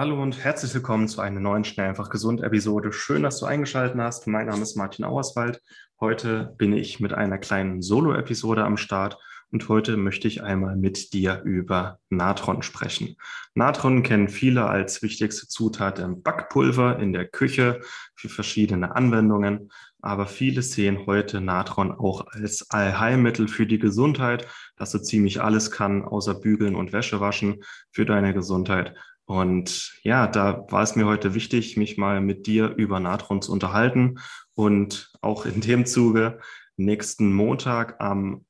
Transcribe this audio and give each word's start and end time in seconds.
Hallo 0.00 0.22
und 0.22 0.44
herzlich 0.44 0.72
willkommen 0.74 1.08
zu 1.08 1.20
einer 1.20 1.40
neuen 1.40 1.64
Schnell 1.64 1.88
einfach 1.88 2.08
gesund 2.08 2.40
Episode. 2.40 2.92
Schön, 2.92 3.24
dass 3.24 3.40
du 3.40 3.46
eingeschaltet 3.46 3.98
hast. 3.98 4.28
Mein 4.28 4.46
Name 4.46 4.62
ist 4.62 4.76
Martin 4.76 5.04
Auerswald. 5.04 5.60
Heute 5.98 6.54
bin 6.56 6.72
ich 6.72 7.00
mit 7.00 7.12
einer 7.12 7.36
kleinen 7.36 7.82
Solo-Episode 7.82 8.62
am 8.62 8.76
Start 8.76 9.18
und 9.50 9.68
heute 9.68 9.96
möchte 9.96 10.28
ich 10.28 10.40
einmal 10.44 10.76
mit 10.76 11.12
dir 11.14 11.42
über 11.42 11.98
Natron 12.10 12.62
sprechen. 12.62 13.16
Natron 13.54 14.04
kennen 14.04 14.28
viele 14.28 14.66
als 14.66 15.02
wichtigste 15.02 15.48
Zutat 15.48 15.98
im 15.98 16.22
Backpulver 16.22 17.00
in 17.00 17.12
der 17.12 17.26
Küche 17.26 17.80
für 18.14 18.28
verschiedene 18.28 18.94
Anwendungen, 18.94 19.72
aber 20.00 20.26
viele 20.26 20.62
sehen 20.62 21.06
heute 21.06 21.40
Natron 21.40 21.90
auch 21.90 22.24
als 22.28 22.70
Allheilmittel 22.70 23.48
für 23.48 23.66
die 23.66 23.80
Gesundheit, 23.80 24.46
dass 24.76 24.92
so 24.92 25.00
ziemlich 25.00 25.42
alles 25.42 25.72
kann, 25.72 26.04
außer 26.04 26.34
bügeln 26.34 26.76
und 26.76 26.92
Wäsche 26.92 27.18
waschen 27.18 27.64
für 27.90 28.06
deine 28.06 28.32
Gesundheit. 28.32 28.94
Und 29.28 30.00
ja, 30.04 30.26
da 30.26 30.64
war 30.70 30.82
es 30.82 30.96
mir 30.96 31.04
heute 31.04 31.34
wichtig, 31.34 31.76
mich 31.76 31.98
mal 31.98 32.22
mit 32.22 32.46
dir 32.46 32.74
über 32.76 32.98
Natron 32.98 33.42
zu 33.42 33.52
unterhalten. 33.52 34.20
Und 34.54 35.12
auch 35.20 35.44
in 35.44 35.60
dem 35.60 35.84
Zuge, 35.84 36.38
nächsten 36.78 37.34
Montag, 37.34 38.00
am, 38.00 38.46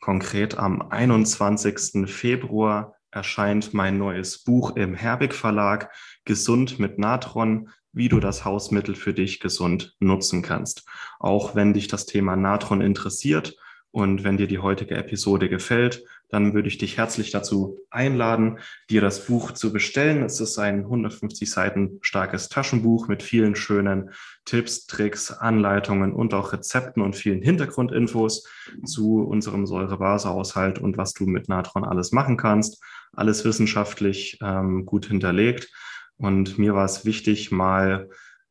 konkret 0.00 0.58
am 0.58 0.82
21. 0.82 2.10
Februar, 2.10 2.96
erscheint 3.12 3.72
mein 3.72 3.98
neues 3.98 4.42
Buch 4.42 4.74
im 4.74 4.94
Herbig 4.94 5.32
Verlag, 5.32 5.92
Gesund 6.24 6.80
mit 6.80 6.98
Natron, 6.98 7.70
wie 7.92 8.08
du 8.08 8.18
das 8.18 8.44
Hausmittel 8.44 8.96
für 8.96 9.14
dich 9.14 9.38
gesund 9.38 9.94
nutzen 10.00 10.42
kannst. 10.42 10.88
Auch 11.20 11.54
wenn 11.54 11.72
dich 11.72 11.86
das 11.86 12.04
Thema 12.04 12.34
Natron 12.34 12.80
interessiert 12.80 13.56
und 13.92 14.24
wenn 14.24 14.38
dir 14.38 14.48
die 14.48 14.58
heutige 14.58 14.96
Episode 14.96 15.48
gefällt, 15.48 16.02
dann 16.28 16.54
würde 16.54 16.68
ich 16.68 16.78
dich 16.78 16.96
herzlich 16.98 17.30
dazu 17.30 17.78
einladen, 17.90 18.58
dir 18.90 19.00
das 19.00 19.26
Buch 19.26 19.52
zu 19.52 19.72
bestellen. 19.72 20.24
Es 20.24 20.40
ist 20.40 20.58
ein 20.58 20.80
150 20.80 21.48
Seiten 21.50 21.98
starkes 22.02 22.48
Taschenbuch 22.48 23.06
mit 23.08 23.22
vielen 23.22 23.54
schönen 23.54 24.10
Tipps, 24.44 24.86
Tricks, 24.86 25.30
Anleitungen 25.30 26.12
und 26.12 26.34
auch 26.34 26.52
Rezepten 26.52 27.02
und 27.02 27.14
vielen 27.14 27.42
Hintergrundinfos 27.42 28.48
zu 28.84 29.20
unserem 29.20 29.66
Säurebasehaushalt 29.66 30.78
und 30.80 30.98
was 30.98 31.12
du 31.12 31.26
mit 31.26 31.48
Natron 31.48 31.84
alles 31.84 32.12
machen 32.12 32.36
kannst. 32.36 32.82
Alles 33.12 33.44
wissenschaftlich 33.44 34.38
ähm, 34.42 34.84
gut 34.84 35.06
hinterlegt. 35.06 35.70
Und 36.16 36.58
mir 36.58 36.74
war 36.74 36.84
es 36.84 37.04
wichtig, 37.04 37.52
mal 37.52 38.08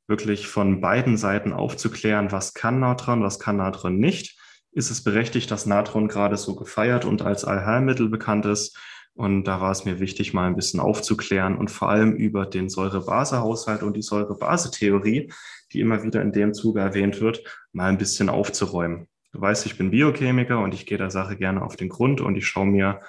wirklich 0.08 0.48
von 0.48 0.82
beiden 0.82 1.18
Seiten 1.18 1.52
aufzuklären, 1.52 2.32
was 2.32 2.54
kann 2.54 2.80
Natron, 2.80 3.24
was 3.24 3.40
kann 3.40 3.58
Natron 3.58 3.98
nicht 3.98 4.40
ist 4.76 4.92
es 4.92 5.04
berechtigt, 5.04 5.50
dass 5.50 5.66
Natron 5.66 6.10
gerade 6.10 6.38
so 6.38 6.54
gefeiert 6.54 7.06
und 7.06 7.22
als 7.22 7.46
Allheilmittel 7.46 8.10
bekannt 8.10 8.46
ist. 8.46 8.78
Und 9.14 9.46
da 9.46 9.62
war 9.62 9.72
es 9.72 9.86
mir 9.86 10.02
wichtig, 10.02 10.34
mal 10.34 10.46
ein 10.46 10.58
bisschen 10.58 10.82
aufzuklären 10.82 11.58
und 11.58 11.72
vor 11.72 11.90
allem 11.90 12.14
über 12.14 12.46
den 12.46 12.68
Säure-Base-Haushalt 12.68 13.82
und 13.82 13.96
die 13.96 14.02
Säure-Base-Theorie, 14.02 15.32
die 15.72 15.80
immer 15.80 16.04
wieder 16.04 16.22
in 16.22 16.34
dem 16.34 16.54
Zuge 16.54 16.82
erwähnt 16.82 17.22
wird, 17.22 17.42
mal 17.72 17.88
ein 17.88 17.98
bisschen 17.98 18.28
aufzuräumen. 18.28 19.08
Du 19.32 19.40
weißt, 19.40 19.66
ich 19.66 19.78
bin 19.78 19.92
Biochemiker 19.92 20.60
und 20.60 20.74
ich 20.74 20.86
gehe 20.86 20.98
der 20.98 21.10
Sache 21.12 21.38
gerne 21.38 21.62
auf 21.62 21.78
den 21.78 21.88
Grund 21.88 22.20
und 22.20 22.36
ich 22.36 22.46
schaue 22.46 22.66
mir, 22.66 23.00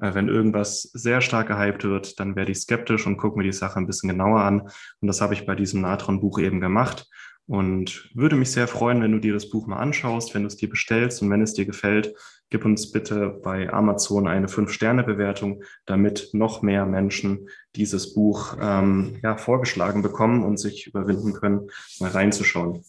äh, 0.00 0.14
wenn 0.14 0.28
irgendwas 0.28 0.82
sehr 0.82 1.20
stark 1.20 1.46
gehypt 1.46 1.84
wird, 1.84 2.18
dann 2.18 2.34
werde 2.34 2.50
ich 2.50 2.58
skeptisch 2.58 3.06
und 3.06 3.16
gucke 3.16 3.38
mir 3.38 3.44
die 3.44 3.52
Sache 3.52 3.78
ein 3.78 3.86
bisschen 3.86 4.08
genauer 4.08 4.40
an. 4.40 4.62
Und 4.62 5.06
das 5.06 5.20
habe 5.20 5.34
ich 5.34 5.46
bei 5.46 5.54
diesem 5.54 5.80
Natron-Buch 5.82 6.40
eben 6.40 6.60
gemacht. 6.60 7.06
Und 7.46 8.10
würde 8.14 8.36
mich 8.36 8.52
sehr 8.52 8.68
freuen, 8.68 9.02
wenn 9.02 9.12
du 9.12 9.18
dir 9.18 9.34
das 9.34 9.50
Buch 9.50 9.66
mal 9.66 9.78
anschaust, 9.78 10.34
wenn 10.34 10.42
du 10.42 10.48
es 10.48 10.56
dir 10.56 10.68
bestellst 10.68 11.22
und 11.22 11.30
wenn 11.30 11.42
es 11.42 11.54
dir 11.54 11.66
gefällt, 11.66 12.14
gib 12.50 12.64
uns 12.64 12.92
bitte 12.92 13.40
bei 13.42 13.72
Amazon 13.72 14.28
eine 14.28 14.46
5-Sterne-Bewertung, 14.46 15.64
damit 15.86 16.30
noch 16.32 16.62
mehr 16.62 16.86
Menschen 16.86 17.48
dieses 17.74 18.14
Buch 18.14 18.56
ähm, 18.60 19.18
ja, 19.22 19.36
vorgeschlagen 19.36 20.02
bekommen 20.02 20.44
und 20.44 20.58
sich 20.58 20.86
überwinden 20.86 21.32
können, 21.32 21.68
mal 21.98 22.10
reinzuschauen. 22.10 22.84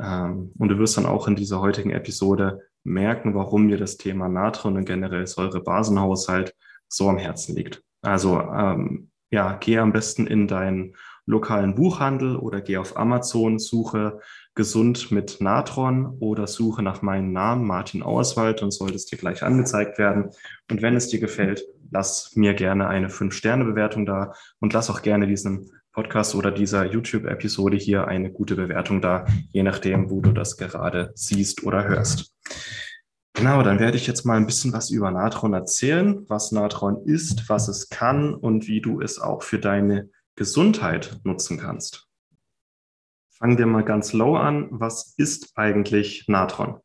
Ähm, 0.00 0.52
und 0.58 0.68
du 0.68 0.78
wirst 0.78 0.96
dann 0.98 1.06
auch 1.06 1.28
in 1.28 1.36
dieser 1.36 1.60
heutigen 1.60 1.90
Episode 1.90 2.60
merken, 2.84 3.34
warum 3.34 3.66
mir 3.66 3.78
das 3.78 3.96
Thema 3.96 4.28
Natron 4.28 4.76
und 4.76 4.84
generell 4.84 5.26
Säurebasenhaushalt 5.26 6.54
so 6.88 7.08
am 7.08 7.18
Herzen 7.18 7.56
liegt. 7.56 7.82
Also 8.02 8.40
ähm, 8.40 9.10
ja, 9.30 9.56
geh 9.58 9.78
am 9.78 9.92
besten 9.92 10.26
in 10.26 10.46
dein 10.46 10.94
lokalen 11.26 11.74
Buchhandel 11.74 12.36
oder 12.36 12.60
geh 12.60 12.78
auf 12.78 12.96
Amazon, 12.96 13.58
suche 13.58 14.20
gesund 14.54 15.10
mit 15.10 15.40
Natron 15.40 16.16
oder 16.20 16.46
suche 16.46 16.82
nach 16.82 17.02
meinem 17.02 17.32
Namen 17.32 17.66
Martin 17.66 18.02
Auerswald 18.02 18.62
und 18.62 18.70
sollte 18.70 18.94
es 18.94 19.06
dir 19.06 19.18
gleich 19.18 19.42
angezeigt 19.42 19.98
werden. 19.98 20.30
Und 20.70 20.82
wenn 20.82 20.96
es 20.96 21.08
dir 21.08 21.20
gefällt, 21.20 21.64
lass 21.90 22.32
mir 22.36 22.54
gerne 22.54 22.88
eine 22.88 23.08
5-Sterne-Bewertung 23.08 24.06
da 24.06 24.32
und 24.60 24.72
lass 24.72 24.88
auch 24.88 25.02
gerne 25.02 25.26
diesen 25.26 25.70
Podcast 25.92 26.34
oder 26.34 26.50
dieser 26.50 26.84
YouTube-Episode 26.84 27.76
hier 27.76 28.06
eine 28.06 28.30
gute 28.30 28.54
Bewertung 28.54 29.00
da, 29.00 29.26
je 29.50 29.62
nachdem, 29.62 30.10
wo 30.10 30.20
du 30.20 30.32
das 30.32 30.56
gerade 30.56 31.10
siehst 31.14 31.64
oder 31.64 31.88
hörst. 31.88 32.32
Genau, 33.32 33.62
dann 33.62 33.78
werde 33.78 33.96
ich 33.96 34.06
jetzt 34.06 34.24
mal 34.24 34.36
ein 34.36 34.46
bisschen 34.46 34.72
was 34.72 34.90
über 34.90 35.10
Natron 35.10 35.52
erzählen, 35.52 36.24
was 36.28 36.52
Natron 36.52 37.02
ist, 37.04 37.48
was 37.48 37.68
es 37.68 37.88
kann 37.88 38.34
und 38.34 38.66
wie 38.66 38.80
du 38.80 39.00
es 39.00 39.18
auch 39.18 39.42
für 39.42 39.58
deine 39.58 40.08
Gesundheit 40.36 41.18
nutzen 41.24 41.58
kannst. 41.58 42.06
Fangen 43.30 43.58
wir 43.58 43.66
mal 43.66 43.84
ganz 43.84 44.12
low 44.12 44.36
an. 44.36 44.68
Was 44.70 45.14
ist 45.16 45.52
eigentlich 45.56 46.26
Natron? 46.28 46.78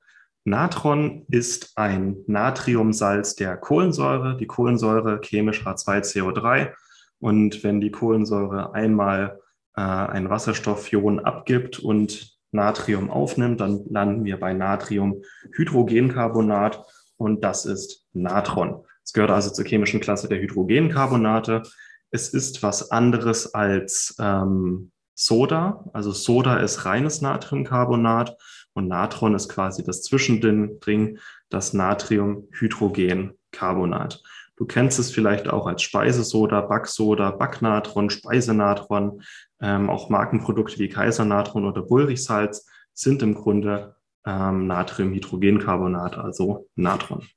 Natron 0.44 1.26
ist 1.30 1.78
ein 1.78 2.18
Natriumsalz 2.28 3.36
der 3.36 3.58
Kohlensäure. 3.58 4.38
Die 4.38 4.48
Kohlensäure 4.48 5.22
chemisch 5.22 5.64
H2CO3. 5.66 6.74
Und 7.20 7.64
wenn 7.64 7.80
die 7.80 7.92
Kohlensäure 7.92 8.74
einmal 8.74 9.40
äh, 9.76 9.82
ein 9.82 10.30
Wasserstoffion 10.30 11.20
abgibt 11.20 11.80
und 11.80 12.38
Natrium 12.52 13.10
aufnimmt, 13.10 13.62
dann 13.62 13.86
landen 13.90 14.26
wir 14.26 14.38
bei 14.40 14.54
Natriumhydrogencarbonat 14.54 16.86
und 17.18 17.44
das 17.44 17.66
ist 17.66 18.06
Natron. 18.14 18.84
Es 19.04 19.14
gehört 19.14 19.32
also 19.32 19.50
zur 19.52 19.66
chemischen 19.66 20.00
Klasse 20.00 20.28
der 20.28 20.40
Hydrogencarbonate 20.40 21.64
es 22.12 22.30
ist 22.30 22.62
was 22.62 22.92
anderes 22.92 23.54
als 23.54 24.16
ähm, 24.20 24.92
Soda. 25.16 25.86
Also 25.94 26.12
Soda 26.12 26.58
ist 26.58 26.86
reines 26.86 27.22
Natriumcarbonat 27.22 28.38
und 28.74 28.88
Natron 28.88 29.36
ist 29.36 29.50
quasi 29.50 29.84
das 29.84 30.04
Zwischending, 30.04 31.18
das 31.50 31.74
Natriumhydrogencarbonat. 31.74 34.24
Du 34.56 34.66
kennst 34.66 35.00
es 35.00 35.12
vielleicht 35.12 35.50
auch 35.50 35.66
als 35.66 35.82
Speisesoda, 35.82 36.62
Backsoda, 36.62 37.32
Backnatron, 37.32 38.10
Speisenatron. 38.10 39.24
Ähm, 39.60 39.90
auch 39.90 40.10
Markenprodukte 40.10 40.80
wie 40.80 40.88
Kaisernatron 40.90 41.66
oder 41.66 41.82
Bullrichsalz 41.82 42.68
sind 42.94 43.24
im 43.24 43.34
Grunde 43.34 43.96
ähm, 44.26 44.68
Natriumhydrogencarbonat, 44.68 46.18
also 46.18 46.68
Natron. 46.76 47.28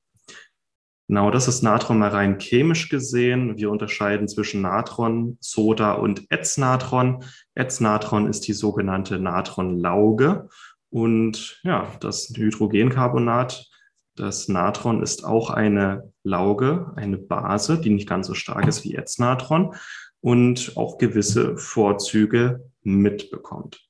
Genau, 1.06 1.30
das 1.30 1.48
ist 1.48 1.62
Natron 1.62 1.98
mal 1.98 2.08
rein 2.08 2.38
chemisch 2.38 2.88
gesehen. 2.88 3.58
Wir 3.58 3.70
unterscheiden 3.70 4.26
zwischen 4.26 4.62
Natron, 4.62 5.36
Soda 5.40 5.92
und 5.92 6.30
Ätznatron. 6.30 7.24
Ätznatron 7.54 8.26
ist 8.26 8.48
die 8.48 8.54
sogenannte 8.54 9.18
Natronlauge. 9.18 10.48
Und 10.88 11.60
ja, 11.62 11.88
das 12.00 12.32
Hydrogencarbonat, 12.34 13.68
das 14.16 14.48
Natron 14.48 15.02
ist 15.02 15.24
auch 15.24 15.50
eine 15.50 16.12
Lauge, 16.22 16.92
eine 16.96 17.18
Base, 17.18 17.78
die 17.80 17.90
nicht 17.90 18.08
ganz 18.08 18.26
so 18.26 18.34
stark 18.34 18.66
ist 18.66 18.84
wie 18.84 18.94
Ätznatron 18.94 19.74
und 20.20 20.72
auch 20.76 20.96
gewisse 20.96 21.58
Vorzüge 21.58 22.70
mitbekommt. 22.82 23.83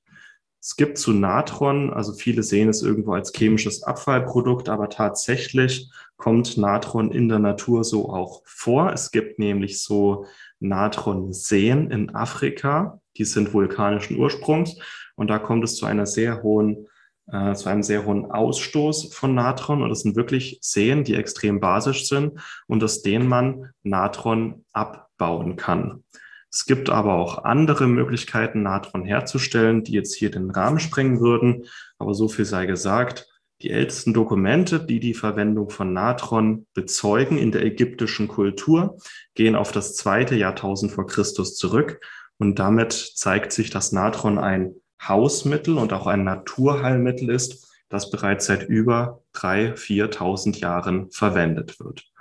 Es 0.67 0.77
gibt 0.77 0.97
zu 0.97 1.13
Natron, 1.13 1.93
also 1.93 2.15
viele 2.15 2.43
sehen 2.43 2.71
es 2.71 2.81
irgendwo 2.81 3.13
als 3.13 3.35
chemisches 3.37 3.83
Abfallprodukt, 3.83 4.71
aber 4.71 4.89
tatsächlich 4.89 5.91
kommt 6.17 6.57
Natron 6.57 7.13
in 7.13 7.29
der 7.29 7.39
Natur 7.39 7.85
so 7.85 8.09
auch 8.09 8.41
vor. 8.47 8.91
Es 8.91 9.11
gibt 9.11 9.39
nämlich 9.39 9.83
so 9.83 10.25
Natronseen 10.61 11.91
in 11.91 12.15
Afrika, 12.15 12.99
die 13.19 13.27
sind 13.27 13.53
vulkanischen 13.53 14.17
Ursprungs 14.17 14.79
und 15.17 15.29
da 15.29 15.39
kommt 15.39 15.65
es 15.65 15.77
zu 15.77 15.85
einer 15.85 16.07
sehr 16.07 16.43
hohen 16.43 16.87
äh, 17.31 17.53
zu 17.53 17.69
einem 17.69 17.83
sehr 17.83 18.07
hohen 18.07 18.31
Ausstoß 18.31 19.13
von 19.13 19.35
Natron. 19.35 19.83
Und 19.83 19.91
das 19.91 20.01
sind 20.01 20.17
wirklich 20.17 20.59
Seen, 20.63 21.05
die 21.05 21.15
extrem 21.15 21.61
basisch 21.61 22.09
sind 22.09 22.41
und 22.69 22.83
aus 22.83 23.03
denen 23.03 23.29
man 23.29 23.71
Natron 23.83 24.65
abbauen 24.73 25.57
kann. 25.57 26.05
Es 26.55 26.67
gibt 26.67 26.89
aber 26.89 27.15
auch 27.15 27.43
andere 27.43 27.89
Möglichkeiten, 27.89 28.63
Natron 28.63 29.05
herzustellen, 29.05 29.83
die 29.83 29.91
jetzt 29.91 30.15
hier 30.15 30.31
den 30.31 30.53
Rahmen 30.53 30.79
sprengen 30.79 31.19
würden. 31.19 31.65
Aber 31.99 32.15
so 32.15 32.29
viel 32.29 32.45
sei 32.45 32.67
gesagt. 32.67 33.29
Die 33.61 33.71
ältesten 33.71 34.15
Dokumente, 34.15 34.79
die 34.79 35.01
die 35.01 35.15
Verwendung 35.15 35.69
von 35.69 35.93
Natron 35.93 36.69
bezeugen 36.73 37.39
in 37.39 37.51
der 37.51 37.65
ägyptischen 37.65 38.29
Kultur, 38.29 38.99
gehen 39.35 39.57
auf 39.57 39.73
das 39.73 39.97
zweite 39.97 40.37
Jahrtausend 40.37 40.93
vor 40.93 41.09
Christus 41.09 41.57
zurück. 41.57 42.01
Und 42.39 42.61
damit 42.61 42.93
zeigt 42.93 43.51
sich, 43.51 43.71
dass 43.71 43.91
Natron 43.91 44.39
ein 44.39 44.77
Hausmittel 45.03 45.77
und 45.77 45.93
auch 45.93 46.07
ein 46.07 46.23
Naturheilmittel 46.23 47.31
ist, 47.31 47.67
das 47.89 48.13
bereits 48.13 48.47
seit 48.47 48.69
über 48.69 49.25
3.000, 49.35 49.75
4.000 49.75 50.59
Jahren 50.61 51.11
verwendet 51.11 51.81
wird. 51.81 52.14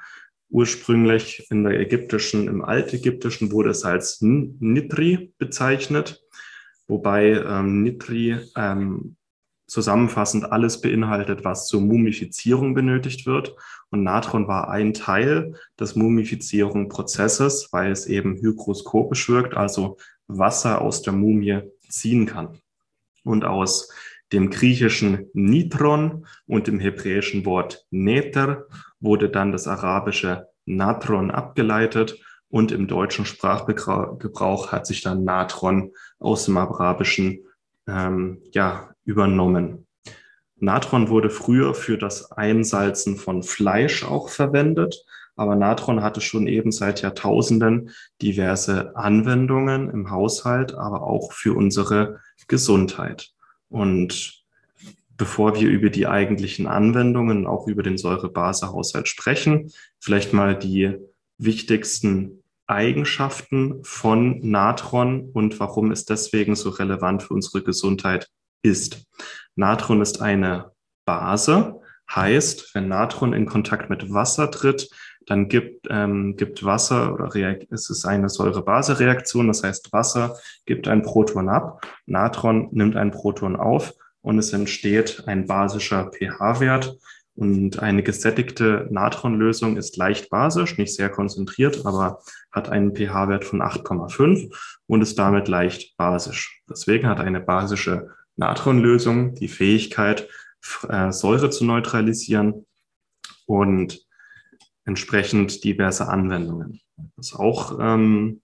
Ursprünglich 0.53 1.47
in 1.49 1.63
der 1.63 1.79
ägyptischen, 1.79 2.47
im 2.47 2.63
Altägyptischen 2.63 3.51
wurde 3.51 3.71
es 3.71 3.83
als 3.83 4.21
Nitri 4.21 5.33
bezeichnet, 5.39 6.23
wobei 6.87 7.31
ähm, 7.31 7.81
Nitri 7.81 8.37
ähm, 8.55 9.15
zusammenfassend 9.65 10.51
alles 10.51 10.79
beinhaltet, 10.79 11.43
was 11.43 11.65
zur 11.65 11.81
Mumifizierung 11.81 12.75
benötigt 12.75 13.25
wird. 13.25 13.55
Und 13.89 14.03
Natron 14.03 14.47
war 14.47 14.69
ein 14.69 14.93
Teil 14.93 15.55
des 15.79 15.95
Mumifizierungsprozesses, 15.95 17.69
weil 17.71 17.91
es 17.91 18.05
eben 18.05 18.35
hygroskopisch 18.39 19.29
wirkt, 19.29 19.57
also 19.57 19.97
Wasser 20.27 20.81
aus 20.81 21.01
der 21.01 21.13
Mumie 21.13 21.61
ziehen 21.89 22.27
kann. 22.27 22.59
Und 23.23 23.43
aus 23.43 23.89
dem 24.33 24.49
griechischen 24.49 25.29
Nitron 25.33 26.25
und 26.47 26.67
dem 26.67 26.79
hebräischen 26.79 27.45
Wort 27.45 27.85
Neter 27.91 28.65
wurde 28.99 29.29
dann 29.29 29.51
das 29.51 29.67
arabische 29.67 30.47
Natron 30.65 31.31
abgeleitet 31.31 32.19
und 32.49 32.71
im 32.71 32.87
deutschen 32.87 33.25
Sprachgebrauch 33.25 34.71
hat 34.71 34.85
sich 34.85 35.01
dann 35.01 35.23
Natron 35.23 35.91
aus 36.19 36.45
dem 36.45 36.57
arabischen 36.57 37.39
ähm, 37.87 38.41
ja, 38.51 38.93
übernommen. 39.05 39.87
Natron 40.57 41.09
wurde 41.09 41.29
früher 41.29 41.73
für 41.73 41.97
das 41.97 42.31
Einsalzen 42.31 43.17
von 43.17 43.43
Fleisch 43.43 44.03
auch 44.03 44.29
verwendet, 44.29 45.03
aber 45.35 45.55
Natron 45.55 46.03
hatte 46.03 46.21
schon 46.21 46.47
eben 46.47 46.71
seit 46.71 47.01
Jahrtausenden 47.01 47.89
diverse 48.21 48.95
Anwendungen 48.95 49.89
im 49.89 50.09
Haushalt, 50.11 50.75
aber 50.75 51.01
auch 51.01 51.33
für 51.33 51.57
unsere 51.57 52.19
Gesundheit. 52.47 53.33
Und 53.73 54.43
bevor 55.17 55.59
wir 55.59 55.67
über 55.67 55.89
die 55.89 56.05
eigentlichen 56.05 56.67
Anwendungen, 56.67 57.47
auch 57.47 57.67
über 57.67 57.81
den 57.81 57.97
Säurebasehaushalt 57.97 59.07
sprechen, 59.07 59.71
vielleicht 59.99 60.31
mal 60.31 60.57
die 60.57 60.95
wichtigsten 61.39 62.43
Eigenschaften 62.67 63.83
von 63.83 64.39
Natron 64.47 65.31
und 65.33 65.59
warum 65.59 65.89
es 65.89 66.05
deswegen 66.05 66.55
so 66.55 66.69
relevant 66.69 67.23
für 67.23 67.33
unsere 67.33 67.63
Gesundheit 67.63 68.29
ist. 68.61 69.07
Natron 69.55 70.01
ist 70.01 70.21
eine 70.21 70.71
Base, 71.03 71.81
heißt, 72.13 72.75
wenn 72.75 72.87
Natron 72.87 73.33
in 73.33 73.47
Kontakt 73.47 73.89
mit 73.89 74.13
Wasser 74.13 74.51
tritt, 74.51 74.87
dann 75.27 75.49
gibt, 75.49 75.87
ähm, 75.89 76.35
gibt 76.35 76.63
Wasser 76.63 77.13
oder 77.13 77.35
es 77.69 77.89
ist 77.89 78.05
eine 78.05 78.29
Säure-Base-Reaktion, 78.29 79.47
das 79.47 79.63
heißt 79.63 79.93
Wasser 79.93 80.37
gibt 80.65 80.87
ein 80.87 81.01
Proton 81.01 81.49
ab, 81.49 81.85
Natron 82.05 82.69
nimmt 82.71 82.95
ein 82.95 83.11
Proton 83.11 83.55
auf 83.55 83.93
und 84.21 84.39
es 84.39 84.53
entsteht 84.53 85.23
ein 85.27 85.45
basischer 85.45 86.11
pH-Wert. 86.11 86.97
Und 87.35 87.79
eine 87.79 88.03
gesättigte 88.03 88.87
Natronlösung 88.91 89.75
ist 89.75 89.97
leicht 89.97 90.29
basisch, 90.29 90.77
nicht 90.77 90.93
sehr 90.93 91.09
konzentriert, 91.09 91.83
aber 91.83 92.19
hat 92.51 92.69
einen 92.69 92.95
pH-Wert 92.95 93.43
von 93.43 93.63
8,5 93.63 94.55
und 94.85 95.01
ist 95.01 95.17
damit 95.17 95.47
leicht 95.47 95.97
basisch. 95.97 96.61
Deswegen 96.69 97.07
hat 97.07 97.19
eine 97.19 97.39
basische 97.39 98.09
Natronlösung 98.35 99.33
die 99.33 99.47
Fähigkeit, 99.47 100.29
äh, 100.87 101.11
Säure 101.11 101.49
zu 101.49 101.65
neutralisieren 101.65 102.67
und 103.47 104.02
entsprechend 104.85 105.63
diverse 105.63 106.07
Anwendungen. 106.07 106.81
Was 107.15 107.33
auch 107.33 107.79
ähm, 107.79 108.41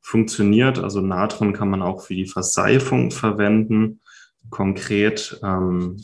funktioniert, 0.00 0.78
also 0.78 1.00
Natron 1.00 1.52
kann 1.52 1.70
man 1.70 1.82
auch 1.82 2.02
für 2.02 2.14
die 2.14 2.26
Verseifung 2.26 3.10
verwenden. 3.10 4.00
Konkret 4.50 5.40
ähm, 5.42 6.02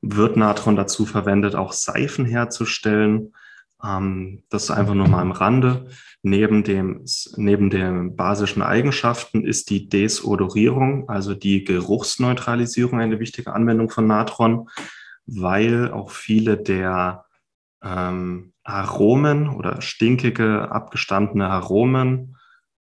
wird 0.00 0.36
Natron 0.36 0.76
dazu 0.76 1.06
verwendet, 1.06 1.54
auch 1.54 1.72
Seifen 1.72 2.24
herzustellen. 2.24 3.34
Ähm, 3.82 4.42
das 4.48 4.64
ist 4.64 4.70
einfach 4.70 4.94
nur 4.94 5.08
mal 5.08 5.20
am 5.20 5.32
Rande. 5.32 5.88
Neben 6.22 6.64
dem, 6.64 7.04
neben 7.36 7.68
den 7.70 8.16
basischen 8.16 8.62
Eigenschaften 8.62 9.44
ist 9.44 9.68
die 9.70 9.88
Desodorierung, 9.88 11.08
also 11.08 11.34
die 11.34 11.64
Geruchsneutralisierung, 11.64 13.00
eine 13.00 13.20
wichtige 13.20 13.52
Anwendung 13.52 13.90
von 13.90 14.06
Natron 14.06 14.68
weil 15.26 15.90
auch 15.90 16.10
viele 16.10 16.56
der 16.56 17.24
ähm, 17.82 18.52
Aromen 18.62 19.48
oder 19.48 19.82
stinkige, 19.82 20.70
abgestandene 20.70 21.48
Aromen, 21.48 22.36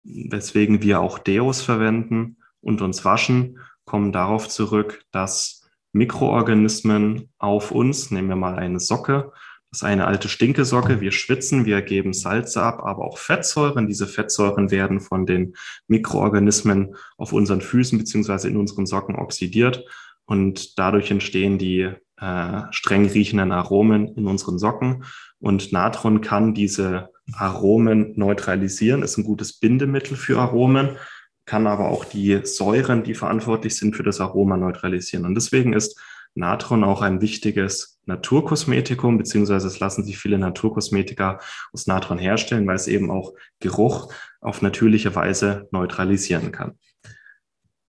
weswegen 0.04 0.82
wir 0.82 1.02
auch 1.02 1.20
Deos 1.20 1.62
verwenden 1.62 2.38
und 2.62 2.82
uns 2.82 3.06
waschen, 3.06 3.60
kommen 3.86 4.12
darauf 4.12 4.48
zurück, 4.50 5.04
dass 5.12 5.70
Mikroorganismen 5.94 7.30
auf 7.38 7.72
uns, 7.72 8.12
nehmen 8.12 8.30
wir 8.30 8.36
mal 8.36 8.60
eine 8.60 8.80
Socke, 8.80 9.32
das 9.72 9.82
ist 9.82 9.84
eine 9.84 10.08
alte 10.08 10.30
Stinkesocke, 10.30 11.00
wir 11.00 11.12
schwitzen, 11.12 11.66
wir 11.66 11.84
geben 11.84 12.14
Salze 12.14 12.64
ab, 12.64 12.82
aber 12.84 13.06
auch 13.06 13.20
Fettsäuren. 13.20 13.86
Diese 13.86 14.08
Fettsäuren 14.08 14.72
werden 14.72 15.00
von 15.00 15.28
den 15.28 15.56
Mikroorganismen 15.88 16.96
auf 17.18 17.34
unseren 17.34 17.62
Füßen 17.62 18.00
beziehungsweise 18.00 18.48
in 18.50 18.58
unseren 18.58 18.88
Socken 18.88 19.16
oxidiert 19.16 19.86
und 20.26 20.80
dadurch 20.80 21.12
entstehen 21.12 21.60
die 21.60 21.92
äh, 22.22 22.62
streng 22.72 23.08
riechenden 23.08 23.52
Aromen 23.52 24.16
in 24.16 24.28
unseren 24.28 24.60
Socken. 24.60 25.04
Und 25.40 25.72
Natron 25.72 26.22
kann 26.22 26.54
diese 26.54 27.10
Aromen 27.34 28.14
neutralisieren, 28.16 29.04
ist 29.04 29.18
ein 29.18 29.24
gutes 29.24 29.54
Bindemittel 29.54 30.18
für 30.18 30.40
Aromen, 30.40 30.98
kann 31.46 31.66
aber 31.66 31.90
auch 31.90 32.06
die 32.06 32.42
Säuren, 32.44 33.04
die 33.04 33.16
verantwortlich 33.16 33.76
sind 33.76 33.96
für 33.96 34.04
das 34.04 34.22
Aroma, 34.22 34.58
neutralisieren. 34.58 35.26
Und 35.26 35.36
deswegen 35.36 35.74
ist 35.74 36.00
Natron 36.36 36.84
auch 36.84 37.02
ein 37.02 37.22
wichtiges 37.22 38.00
Naturkosmetikum, 38.06 39.18
beziehungsweise 39.18 39.68
es 39.68 39.80
lassen 39.80 40.04
sich 40.04 40.18
viele 40.18 40.38
Naturkosmetika 40.38 41.40
aus 41.74 41.88
Natron 41.88 42.20
herstellen, 42.20 42.68
weil 42.68 42.76
es 42.76 42.88
eben 42.88 43.10
auch 43.10 43.34
Geruch 43.60 44.14
auf 44.42 44.62
natürliche 44.62 45.16
Weise 45.16 45.68
neutralisieren 45.72 46.52
kann. 46.52 46.78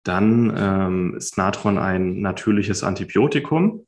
Dann 0.03 0.53
ähm, 0.55 1.15
ist 1.17 1.37
Natron 1.37 1.77
ein 1.77 2.21
natürliches 2.21 2.83
Antibiotikum 2.83 3.86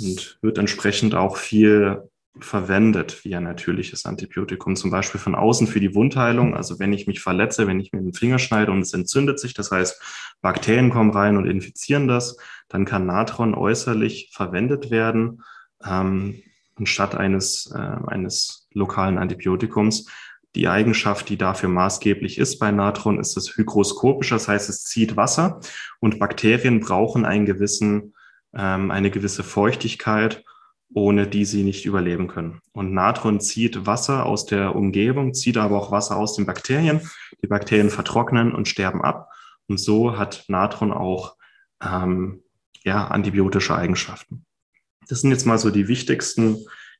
und 0.00 0.38
wird 0.42 0.58
entsprechend 0.58 1.14
auch 1.14 1.36
viel 1.36 2.02
verwendet 2.40 3.24
wie 3.24 3.34
ein 3.34 3.42
natürliches 3.42 4.04
Antibiotikum, 4.04 4.76
zum 4.76 4.90
Beispiel 4.90 5.20
von 5.20 5.34
außen 5.34 5.66
für 5.66 5.80
die 5.80 5.94
Wundheilung. 5.94 6.54
Also 6.54 6.78
wenn 6.78 6.92
ich 6.92 7.06
mich 7.06 7.20
verletze, 7.20 7.66
wenn 7.66 7.80
ich 7.80 7.92
mir 7.92 8.00
den 8.00 8.14
Finger 8.14 8.38
schneide 8.38 8.72
und 8.72 8.80
es 8.80 8.92
entzündet 8.92 9.40
sich, 9.40 9.54
das 9.54 9.70
heißt 9.70 10.00
Bakterien 10.40 10.90
kommen 10.90 11.10
rein 11.10 11.36
und 11.36 11.46
infizieren 11.46 12.08
das, 12.08 12.36
dann 12.68 12.84
kann 12.84 13.06
Natron 13.06 13.54
äußerlich 13.54 14.30
verwendet 14.32 14.90
werden, 14.90 15.42
ähm, 15.84 16.42
anstatt 16.76 17.14
eines, 17.14 17.72
äh, 17.74 17.78
eines 17.78 18.68
lokalen 18.72 19.18
Antibiotikums. 19.18 20.08
Die 20.54 20.68
Eigenschaft, 20.68 21.28
die 21.28 21.36
dafür 21.36 21.68
maßgeblich 21.68 22.38
ist 22.38 22.58
bei 22.58 22.70
Natron, 22.70 23.20
ist 23.20 23.36
das 23.36 23.56
hygroskopisch, 23.56 24.30
das 24.30 24.48
heißt, 24.48 24.68
es 24.68 24.84
zieht 24.84 25.16
Wasser 25.16 25.60
und 26.00 26.18
Bakterien 26.18 26.80
brauchen 26.80 27.24
einen 27.24 27.46
gewissen, 27.46 28.14
ähm, 28.58 28.90
eine 28.90 29.10
gewisse 29.10 29.44
Feuchtigkeit, 29.44 30.44
ohne 30.92 31.26
die 31.26 31.44
sie 31.44 31.62
nicht 31.62 31.86
überleben 31.86 32.28
können. 32.28 32.60
Und 32.72 32.92
Natron 32.92 33.40
zieht 33.40 33.86
Wasser 33.86 34.26
aus 34.26 34.46
der 34.46 34.74
Umgebung, 34.74 35.34
zieht 35.34 35.56
aber 35.56 35.78
auch 35.78 35.92
Wasser 35.92 36.16
aus 36.16 36.34
den 36.34 36.46
Bakterien. 36.46 37.00
Die 37.42 37.46
Bakterien 37.46 37.90
vertrocknen 37.90 38.54
und 38.54 38.68
sterben 38.68 39.02
ab. 39.02 39.30
Und 39.68 39.78
so 39.78 40.18
hat 40.18 40.44
Natron 40.48 40.92
auch 40.92 41.36
ähm, 41.82 42.42
ja, 42.84 43.06
antibiotische 43.08 43.76
Eigenschaften. 43.76 44.44
Das 45.08 45.20
sind 45.20 45.30
jetzt 45.30 45.46
mal 45.46 45.58
so 45.58 45.70
die 45.70 45.88
wichtigsten 45.88 46.58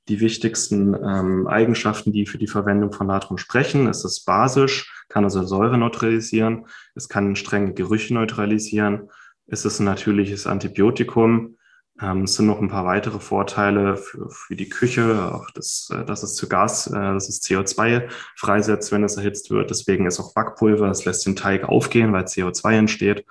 die 0.09 0.21
wichtigsten 0.21 0.95
ähm, 0.95 1.47
Eigenschaften, 1.47 2.13
die 2.13 2.27
für 2.27 2.39
die 2.39 2.47
Verwendung 2.47 2.93
von 2.93 3.07
Natron 3.07 3.39
sprechen. 3.39 3.87
Es 3.87 4.05
ist 4.05 4.25
basisch, 4.25 5.05
kann 5.09 5.25
also 5.25 5.45
Säure 5.45 5.79
neutralisieren, 5.79 6.67
es 6.95 7.09
kann 7.09 7.37
strenge 7.37 7.75
Gerüche 7.75 8.15
neutralisieren, 8.15 9.11
es 9.49 9.65
ist 9.65 9.81
ein 9.81 9.85
natürliches 9.85 10.47
Antibiotikum. 10.47 11.57
Ähm, 12.01 12.23
es 12.23 12.35
sind 12.35 12.47
noch 12.47 12.61
ein 12.61 12.69
paar 12.69 12.85
weitere 12.85 13.19
Vorteile 13.19 13.97
für, 13.97 14.31
für 14.31 14.55
die 14.55 14.69
Küche, 14.69 15.33
auch 15.35 15.51
das, 15.51 15.91
äh, 15.93 16.05
dass 16.05 16.23
es 16.23 16.35
zu 16.37 16.49
Gas, 16.49 16.87
äh, 16.87 16.93
dass 16.93 17.29
es 17.29 17.43
CO2 17.43 18.09
freisetzt, 18.37 18.93
wenn 18.93 19.03
es 19.03 19.17
erhitzt 19.17 19.51
wird. 19.51 19.71
Deswegen 19.71 20.07
ist 20.07 20.21
auch 20.21 20.35
Backpulver, 20.35 20.87
das 20.87 21.05
lässt 21.05 21.27
den 21.27 21.35
Teig 21.35 21.65
aufgehen, 21.65 22.13
weil 22.13 22.25
CO2 22.25 22.73
entsteht 22.75 23.25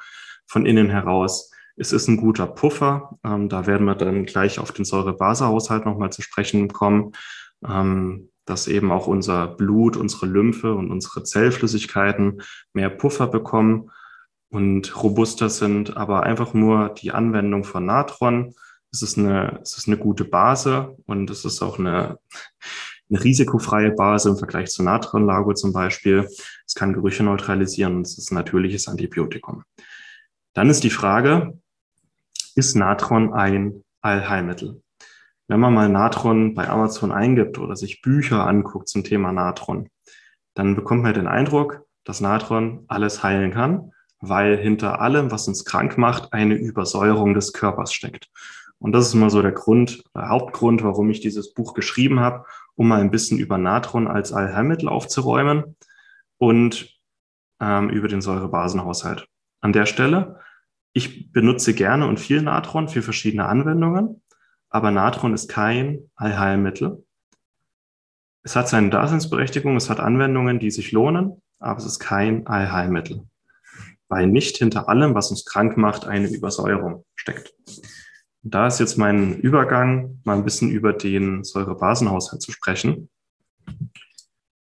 von 0.48 0.66
innen 0.66 0.90
heraus. 0.90 1.52
Es 1.78 1.94
ist 1.94 2.08
ein 2.08 2.18
guter 2.18 2.48
Puffer. 2.48 3.18
Ähm, 3.24 3.48
da 3.48 3.68
werden 3.68 3.86
wir 3.86 3.96
dann 3.96 4.26
gleich 4.26 4.60
auf 4.60 4.72
den 4.72 4.86
Säure-Base-Haushalt 4.86 5.86
nochmal 5.86 6.12
zu 6.12 6.22
sprechen 6.22 6.68
kommen. 6.74 7.14
Ähm, 7.66 8.30
dass 8.46 8.68
eben 8.68 8.94
auch 8.94 9.08
unser 9.08 9.46
Blut, 9.46 9.98
unsere 9.98 10.26
Lymphe 10.26 10.74
und 10.74 10.90
unsere 10.90 11.24
Zellflüssigkeiten 11.24 12.42
mehr 12.72 12.90
Puffer 12.90 13.28
bekommen 13.28 13.92
und 14.50 15.04
robuster 15.04 15.50
sind. 15.50 15.98
Aber 15.98 16.24
einfach 16.24 16.54
nur 16.54 16.90
die 16.90 17.12
Anwendung 17.12 17.64
von 17.64 17.86
Natron, 17.86 18.54
es 18.92 19.02
ist 19.02 19.18
eine, 19.18 19.60
es 19.62 19.78
ist 19.78 19.88
eine 19.88 19.98
gute 19.98 20.26
Base 20.26 20.96
und 21.06 21.30
es 21.30 21.46
ist 21.46 21.62
auch 21.62 21.78
eine, 21.78 22.20
eine 23.10 23.24
risikofreie 23.24 23.92
Base 23.92 24.30
im 24.30 24.38
Vergleich 24.38 24.70
zu 24.70 24.84
Natronlago 24.84 25.54
zum 25.54 25.74
Beispiel. 25.74 26.28
Es 26.66 26.74
kann 26.74 26.94
Gerüche 26.94 27.24
neutralisieren 27.24 27.98
und 27.98 28.08
es 28.08 28.18
ist 28.18 28.32
ein 28.32 28.36
natürliches 28.36 28.88
Antibiotikum. 28.88 29.64
Dann 30.54 30.70
ist 30.70 30.84
die 30.84 30.90
Frage, 30.90 31.60
ist 32.56 32.76
Natron 32.76 33.34
ein 33.34 33.84
Allheilmittel? 34.02 34.82
Wenn 35.48 35.60
man 35.60 35.74
mal 35.74 35.90
Natron 35.90 36.56
bei 36.56 36.68
Amazon 36.68 37.12
eingibt 37.12 37.58
oder 37.58 37.76
sich 37.76 38.02
Bücher 38.02 38.48
anguckt 38.48 38.90
zum 38.90 39.04
Thema 39.04 39.32
Natron, 39.32 39.90
dann 40.56 40.76
bekommt 40.76 41.04
man 41.04 41.14
den 41.14 41.28
Eindruck, 41.28 41.86
dass 42.04 42.20
Natron 42.20 42.84
alles 42.88 43.22
heilen 43.24 43.52
kann, 43.52 43.92
weil 44.20 44.58
hinter 44.58 45.02
allem, 45.02 45.32
was 45.32 45.48
uns 45.48 45.66
krank 45.66 45.98
macht, 45.98 46.34
eine 46.34 46.56
Übersäuerung 46.56 47.34
des 47.34 47.54
Körpers 47.54 47.94
steckt. 47.94 48.30
Und 48.80 48.92
das 48.92 49.08
ist 49.08 49.14
immer 49.14 49.30
so 49.30 49.42
der 49.42 49.52
Grund, 49.52 50.04
der 50.16 50.30
Hauptgrund, 50.30 50.84
warum 50.84 51.10
ich 51.10 51.20
dieses 51.20 51.54
Buch 51.54 51.74
geschrieben 51.74 52.20
habe, 52.20 52.46
um 52.76 52.88
mal 52.88 53.02
ein 53.02 53.12
bisschen 53.12 53.40
über 53.40 53.58
Natron 53.58 54.08
als 54.08 54.32
Allheilmittel 54.32 54.88
aufzuräumen 54.88 55.76
und 56.38 56.98
ähm, 57.60 57.90
über 57.90 58.08
den 58.08 58.22
Säurebasenhaushalt. 58.22 59.28
An 59.62 59.74
der 59.74 59.88
Stelle, 59.88 60.40
ich 60.94 61.32
benutze 61.32 61.74
gerne 61.74 62.08
und 62.08 62.20
viel 62.20 62.42
Natron 62.42 62.88
für 62.88 63.02
verschiedene 63.02 63.46
Anwendungen, 63.46 64.22
aber 64.70 64.92
Natron 64.92 65.34
ist 65.34 65.50
kein 65.50 66.10
Allheilmittel. 66.16 67.04
Es 68.44 68.56
hat 68.56 68.70
seine 68.70 68.90
Daseinsberechtigung, 68.90 69.76
es 69.76 69.90
hat 69.90 70.00
Anwendungen, 70.00 70.60
die 70.60 70.72
sich 70.72 70.92
lohnen, 70.92 71.42
aber 71.60 71.80
es 71.80 71.86
ist 71.86 72.00
kein 72.00 72.46
Allheilmittel, 72.48 73.28
weil 74.10 74.28
nicht 74.28 74.58
hinter 74.58 74.90
allem, 74.90 75.16
was 75.16 75.30
uns 75.30 75.46
krank 75.46 75.78
macht, 75.78 76.06
eine 76.06 76.28
Übersäuerung 76.28 77.06
steckt. 77.16 77.54
Da 78.44 78.68
ist 78.68 78.80
jetzt 78.80 78.98
mein 78.98 79.40
Übergang, 79.40 80.22
mal 80.24 80.38
ein 80.38 80.44
bisschen 80.44 80.70
über 80.70 80.94
den 80.94 81.44
Säurebasenhaushalt 81.44 82.42
zu 82.42 82.52
sprechen. 82.52 83.10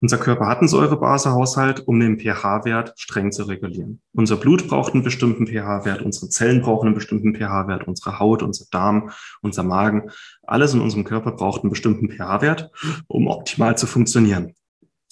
Unser 0.02 0.16
Körper 0.16 0.46
hat 0.46 0.60
einen 0.60 0.68
Säurebasehaushalt, 0.68 1.86
um 1.86 2.00
den 2.00 2.18
pH-Wert 2.18 2.94
streng 2.96 3.32
zu 3.32 3.44
regulieren. 3.44 4.00
Unser 4.14 4.36
Blut 4.38 4.66
braucht 4.66 4.94
einen 4.94 5.04
bestimmten 5.04 5.46
pH-Wert, 5.46 6.00
unsere 6.00 6.30
Zellen 6.30 6.62
brauchen 6.62 6.86
einen 6.86 6.94
bestimmten 6.94 7.34
pH-Wert, 7.34 7.86
unsere 7.86 8.18
Haut, 8.18 8.42
unser 8.42 8.64
Darm, 8.70 9.10
unser 9.42 9.62
Magen, 9.62 10.10
alles 10.42 10.72
in 10.72 10.80
unserem 10.80 11.04
Körper 11.04 11.32
braucht 11.32 11.62
einen 11.62 11.70
bestimmten 11.70 12.10
pH-Wert, 12.10 12.70
um 13.08 13.26
optimal 13.26 13.76
zu 13.76 13.86
funktionieren. 13.86 14.54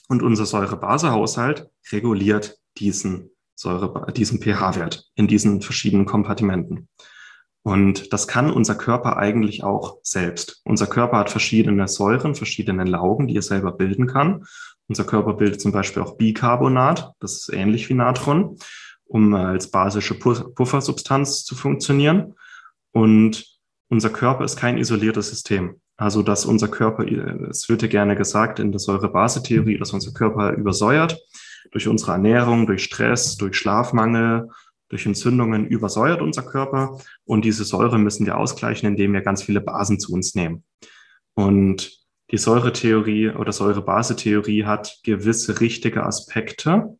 Und 0.08 0.22
unser 0.22 0.46
Säurebasehaushalt 0.46 1.68
reguliert 1.92 2.58
diesen 2.78 3.30
Säure, 3.58 4.06
diesen 4.12 4.40
pH-Wert 4.40 5.10
in 5.16 5.26
diesen 5.26 5.62
verschiedenen 5.62 6.06
Kompartimenten. 6.06 6.88
Und 7.64 8.12
das 8.12 8.28
kann 8.28 8.52
unser 8.52 8.76
Körper 8.76 9.16
eigentlich 9.16 9.64
auch 9.64 9.98
selbst. 10.02 10.60
Unser 10.64 10.86
Körper 10.86 11.18
hat 11.18 11.30
verschiedene 11.30 11.88
Säuren, 11.88 12.36
verschiedene 12.36 12.84
Laugen, 12.84 13.26
die 13.26 13.34
er 13.34 13.42
selber 13.42 13.72
bilden 13.72 14.06
kann. 14.06 14.44
Unser 14.86 15.02
Körper 15.02 15.34
bildet 15.34 15.60
zum 15.60 15.72
Beispiel 15.72 16.02
auch 16.02 16.16
Bicarbonat, 16.16 17.12
das 17.18 17.32
ist 17.32 17.52
ähnlich 17.52 17.88
wie 17.88 17.94
Natron, 17.94 18.58
um 19.06 19.34
als 19.34 19.72
basische 19.72 20.14
Puffersubstanz 20.14 21.44
zu 21.44 21.56
funktionieren. 21.56 22.34
Und 22.92 23.44
unser 23.88 24.10
Körper 24.10 24.44
ist 24.44 24.56
kein 24.56 24.78
isoliertes 24.78 25.30
System. 25.30 25.80
Also, 25.96 26.22
dass 26.22 26.46
unser 26.46 26.68
Körper, 26.68 27.04
es 27.50 27.68
wird 27.68 27.82
ja 27.82 27.88
gerne 27.88 28.14
gesagt 28.14 28.60
in 28.60 28.70
der 28.70 28.78
Säure-Base-Theorie, 28.78 29.78
dass 29.78 29.92
unser 29.92 30.12
Körper 30.12 30.52
übersäuert 30.52 31.18
durch 31.70 31.88
unsere 31.88 32.12
Ernährung, 32.12 32.66
durch 32.66 32.84
Stress, 32.84 33.36
durch 33.36 33.56
Schlafmangel, 33.56 34.48
durch 34.88 35.04
Entzündungen 35.06 35.66
übersäuert 35.66 36.22
unser 36.22 36.42
Körper 36.42 36.98
und 37.24 37.44
diese 37.44 37.64
Säure 37.64 37.98
müssen 37.98 38.26
wir 38.26 38.38
ausgleichen, 38.38 38.88
indem 38.88 39.12
wir 39.12 39.20
ganz 39.20 39.42
viele 39.42 39.60
Basen 39.60 40.00
zu 40.00 40.12
uns 40.12 40.34
nehmen. 40.34 40.64
Und 41.34 41.98
die 42.30 42.38
Säuretheorie 42.38 43.30
oder 43.30 43.52
Säure-Base-Theorie 43.52 44.64
hat 44.64 44.98
gewisse 45.02 45.60
richtige 45.60 46.04
Aspekte, 46.04 46.96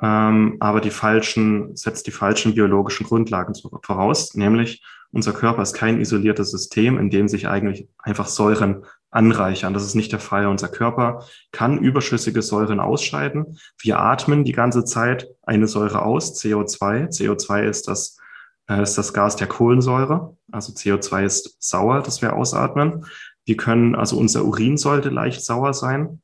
ähm, 0.00 0.56
aber 0.60 0.80
die 0.80 0.90
falschen, 0.90 1.76
setzt 1.76 2.06
die 2.06 2.12
falschen 2.12 2.54
biologischen 2.54 3.06
Grundlagen 3.06 3.54
voraus, 3.82 4.34
nämlich 4.34 4.82
unser 5.10 5.32
Körper 5.32 5.62
ist 5.62 5.74
kein 5.74 6.00
isoliertes 6.00 6.50
System, 6.50 6.98
in 6.98 7.10
dem 7.10 7.28
sich 7.28 7.48
eigentlich 7.48 7.88
einfach 7.98 8.26
Säuren 8.26 8.84
anreichern. 9.10 9.72
Das 9.74 9.84
ist 9.84 9.94
nicht 9.94 10.12
der 10.12 10.20
Fall. 10.20 10.46
Unser 10.46 10.68
Körper 10.68 11.24
kann 11.52 11.78
überschüssige 11.78 12.42
Säuren 12.42 12.80
ausscheiden. 12.80 13.58
Wir 13.78 13.98
atmen 13.98 14.44
die 14.44 14.52
ganze 14.52 14.84
Zeit 14.84 15.28
eine 15.42 15.66
Säure 15.66 16.02
aus, 16.02 16.40
CO2. 16.40 17.08
CO2 17.08 17.62
ist 17.62 17.88
das, 17.88 18.18
äh, 18.68 18.82
ist 18.82 18.98
das 18.98 19.12
Gas 19.12 19.36
der 19.36 19.46
Kohlensäure. 19.46 20.36
Also 20.52 20.72
CO2 20.72 21.24
ist 21.24 21.56
sauer, 21.58 22.02
das 22.02 22.20
wir 22.20 22.34
ausatmen. 22.34 23.06
Wir 23.44 23.56
können, 23.56 23.94
also 23.94 24.18
unser 24.18 24.44
Urin 24.44 24.76
sollte 24.76 25.08
leicht 25.08 25.42
sauer 25.42 25.72
sein. 25.72 26.20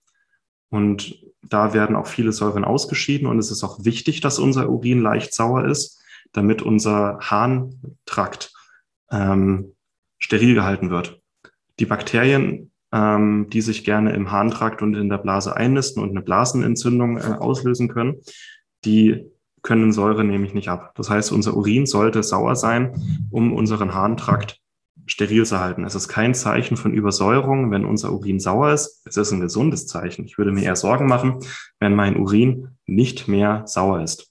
Und 0.69 1.19
da 1.43 1.73
werden 1.73 1.97
auch 1.97 2.07
viele 2.07 2.33
Säuren 2.33 2.65
ausgeschieden. 2.65 3.27
Und 3.27 3.39
es 3.39 3.51
ist 3.51 3.65
auch 3.65 3.85
wichtig, 3.85 4.21
dass 4.21 4.39
unser 4.39 4.69
Urin 4.69 5.01
leicht 5.01 5.33
sauer 5.33 5.65
ist, 5.65 6.03
damit 6.33 6.61
unser 6.61 7.19
Harntrakt 7.21 8.53
ähm, 9.11 9.75
steril 10.19 10.55
gehalten 10.55 10.91
wird. 10.91 11.21
Die 11.79 11.87
Bakterien 11.87 12.71
ähm, 12.95 13.49
die 13.51 13.61
sich 13.61 13.83
gerne 13.83 14.13
im 14.13 14.31
Harntrakt 14.31 14.81
und 14.81 14.95
in 14.95 15.09
der 15.09 15.19
Blase 15.19 15.57
einnisten 15.57 16.01
und 16.01 16.11
eine 16.11 16.23
Blasenentzündung 16.23 17.19
äh, 17.19 17.23
auslösen 17.41 17.89
können, 17.89 18.21
die 18.85 19.27
können 19.63 19.93
Säure 19.93 20.23
nämlich 20.23 20.55
nicht 20.55 20.69
ab. 20.69 20.93
Das 20.95 21.11
heißt, 21.11 21.33
unser 21.33 21.57
Urin 21.57 21.87
sollte 21.87 22.23
sauer 22.23 22.55
sein, 22.55 22.93
um 23.31 23.53
unseren 23.53 23.95
Harntrakt 23.95 24.61
steril 25.07 25.45
zu 25.45 25.59
halten. 25.59 25.85
Es 25.85 25.95
ist 25.95 26.09
kein 26.09 26.35
Zeichen 26.35 26.77
von 26.77 26.95
Übersäuerung, 26.95 27.71
wenn 27.71 27.85
unser 27.85 28.13
Urin 28.13 28.39
sauer 28.39 28.73
ist. 28.73 29.03
Es 29.07 29.17
ist 29.17 29.33
ein 29.33 29.41
gesundes 29.41 29.87
Zeichen. 29.87 30.25
Ich 30.25 30.39
würde 30.39 30.53
mir 30.53 30.63
eher 30.63 30.77
Sorgen 30.77 31.07
machen, 31.07 31.41
wenn 31.81 31.95
mein 31.95 32.17
Urin 32.17 32.69
nicht 32.87 33.27
mehr 33.27 33.65
sauer 33.67 34.03
ist. 34.03 34.31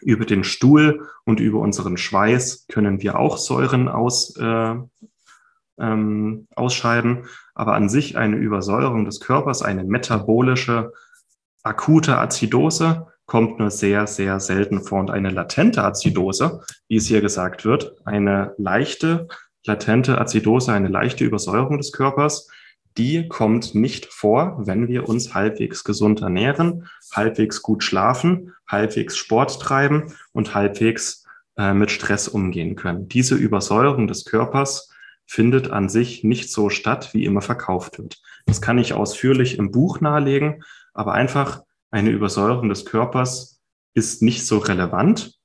Über 0.00 0.24
den 0.24 0.44
Stuhl 0.44 1.08
und 1.24 1.40
über 1.40 1.58
unseren 1.60 1.96
Schweiß 1.96 2.66
können 2.68 3.00
wir 3.00 3.18
auch 3.18 3.38
Säuren 3.38 3.88
aus, 3.88 4.36
äh, 4.36 4.74
ähm, 5.80 6.46
ausscheiden 6.54 7.24
aber 7.58 7.74
an 7.74 7.88
sich 7.88 8.16
eine 8.16 8.36
Übersäuerung 8.36 9.04
des 9.04 9.18
Körpers, 9.18 9.62
eine 9.62 9.82
metabolische 9.82 10.92
akute 11.64 12.16
Azidose 12.16 13.08
kommt 13.26 13.58
nur 13.58 13.72
sehr, 13.72 14.06
sehr 14.06 14.38
selten 14.38 14.80
vor. 14.80 15.00
Und 15.00 15.10
eine 15.10 15.30
latente 15.30 15.82
Azidose, 15.82 16.62
wie 16.86 16.96
es 16.96 17.08
hier 17.08 17.20
gesagt 17.20 17.64
wird, 17.64 17.96
eine 18.04 18.54
leichte, 18.58 19.26
latente 19.66 20.20
Azidose, 20.20 20.72
eine 20.72 20.86
leichte 20.86 21.24
Übersäuerung 21.24 21.78
des 21.78 21.90
Körpers, 21.90 22.48
die 22.96 23.26
kommt 23.26 23.74
nicht 23.74 24.06
vor, 24.06 24.64
wenn 24.64 24.86
wir 24.86 25.08
uns 25.08 25.34
halbwegs 25.34 25.82
gesund 25.82 26.22
ernähren, 26.22 26.86
halbwegs 27.12 27.60
gut 27.60 27.82
schlafen, 27.82 28.54
halbwegs 28.68 29.16
Sport 29.16 29.60
treiben 29.60 30.12
und 30.32 30.54
halbwegs 30.54 31.26
äh, 31.56 31.74
mit 31.74 31.90
Stress 31.90 32.28
umgehen 32.28 32.76
können. 32.76 33.08
Diese 33.08 33.34
Übersäuerung 33.34 34.06
des 34.06 34.24
Körpers 34.24 34.92
findet 35.28 35.70
an 35.70 35.90
sich 35.90 36.24
nicht 36.24 36.50
so 36.50 36.70
statt, 36.70 37.10
wie 37.12 37.26
immer 37.26 37.42
verkauft 37.42 37.98
wird. 37.98 38.20
Das 38.46 38.62
kann 38.62 38.78
ich 38.78 38.94
ausführlich 38.94 39.58
im 39.58 39.70
Buch 39.70 40.00
nahelegen, 40.00 40.64
aber 40.94 41.12
einfach 41.12 41.62
eine 41.90 42.10
Übersäuerung 42.10 42.70
des 42.70 42.86
Körpers 42.86 43.60
ist 43.92 44.22
nicht 44.22 44.46
so 44.46 44.58
relevant 44.58 45.38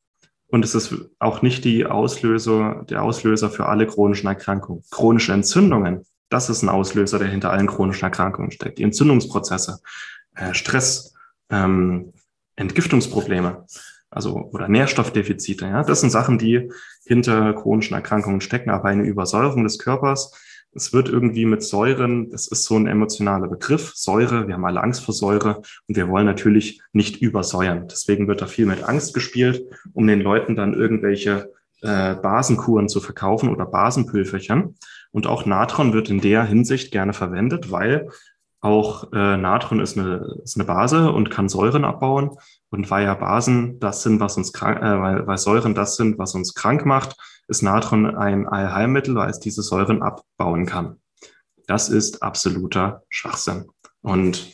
und 0.47 0.63
es 0.63 0.73
ist 0.73 0.95
auch 1.19 1.41
nicht 1.41 1.65
die 1.65 1.85
Auslöser, 1.85 2.85
der 2.89 3.03
Auslöser 3.03 3.49
für 3.49 3.65
alle 3.65 3.85
chronischen 3.85 4.27
Erkrankungen. 4.27 4.83
Chronische 4.89 5.33
Entzündungen, 5.33 6.05
das 6.29 6.49
ist 6.49 6.63
ein 6.63 6.69
Auslöser, 6.69 7.19
der 7.19 7.27
hinter 7.27 7.51
allen 7.51 7.67
chronischen 7.67 8.05
Erkrankungen 8.05 8.51
steckt. 8.51 8.77
Die 8.77 8.83
Entzündungsprozesse, 8.83 9.79
äh, 10.35 10.53
Stress, 10.53 11.13
ähm, 11.49 12.13
Entgiftungsprobleme 12.55 13.65
also 14.13 14.50
oder 14.51 14.67
Nährstoffdefizite. 14.67 15.65
Ja, 15.65 15.84
das 15.84 16.01
sind 16.01 16.10
Sachen, 16.10 16.38
die 16.38 16.70
hinter 17.05 17.53
chronischen 17.53 17.96
Erkrankungen 17.96 18.41
stecken, 18.41 18.70
aber 18.70 18.89
eine 18.89 19.03
Übersäuerung 19.03 19.63
des 19.63 19.79
Körpers. 19.79 20.34
Es 20.75 20.91
wird 20.91 21.08
irgendwie 21.08 21.46
mit 21.46 21.62
Säuren, 21.62 22.32
das 22.32 22.48
ist 22.48 22.65
so 22.65 22.75
ein 22.75 22.88
emotionaler 22.88 23.48
Begriff, 23.48 23.93
Säure, 23.96 24.48
wir 24.48 24.55
haben 24.55 24.65
alle 24.65 24.82
Angst 24.82 25.05
vor 25.05 25.13
Säure 25.13 25.62
und 25.88 25.96
wir 25.96 26.10
wollen 26.10 26.25
natürlich 26.25 26.82
nicht 26.93 27.22
übersäuern. 27.22 27.88
Deswegen 27.88 28.27
wird 28.27 28.41
da 28.41 28.48
viel 28.48 28.65
mit 28.65 28.84
Angst 28.84 29.13
gespielt, 29.13 29.63
um 29.93 30.08
den 30.08 30.22
Leuten 30.22 30.55
dann 30.55 30.74
irgendwelche 30.74 31.51
äh, 31.82 32.15
Basenkuren 32.15 32.89
zu 32.89 33.01
verkaufen 33.01 33.50
oder 33.50 33.65
Basenpülverchen. 33.65 34.75
Und 35.12 35.27
auch 35.27 35.46
Natron 35.46 35.93
wird 35.93 36.10
in 36.10 36.22
der 36.22 36.43
Hinsicht 36.43 36.91
gerne 36.91 37.13
verwendet, 37.13 37.72
weil 37.72 38.10
auch 38.62 39.12
äh, 39.12 39.38
Natron 39.38 39.82
ist 39.82 39.98
eine, 39.98 40.39
ist 40.43 40.55
eine 40.55 40.63
Base 40.65 41.12
und 41.12 41.29
kann 41.29 41.50
Säuren 41.50 41.84
abbauen. 41.84 42.32
Und 42.73 42.89
weil 42.89 43.05
ja 43.05 43.13
Basen 43.13 43.79
das 43.79 44.01
sind, 44.01 44.19
was 44.19 44.35
uns 44.35 44.51
krank, 44.51 44.81
äh, 44.81 44.99
weil, 44.99 45.27
weil 45.27 45.37
Säuren 45.37 45.75
das 45.75 45.95
sind, 45.95 46.17
was 46.17 46.33
uns 46.33 46.55
krank 46.55 46.87
macht, 46.87 47.15
ist 47.47 47.61
Natron 47.61 48.15
ein 48.15 48.47
Allheilmittel, 48.47 49.13
weil 49.13 49.29
es 49.29 49.39
diese 49.39 49.61
Säuren 49.61 50.01
abbauen 50.01 50.65
kann. 50.65 50.99
Das 51.67 51.89
ist 51.89 52.23
absoluter 52.23 53.03
Schwachsinn. 53.09 53.65
Und 54.01 54.53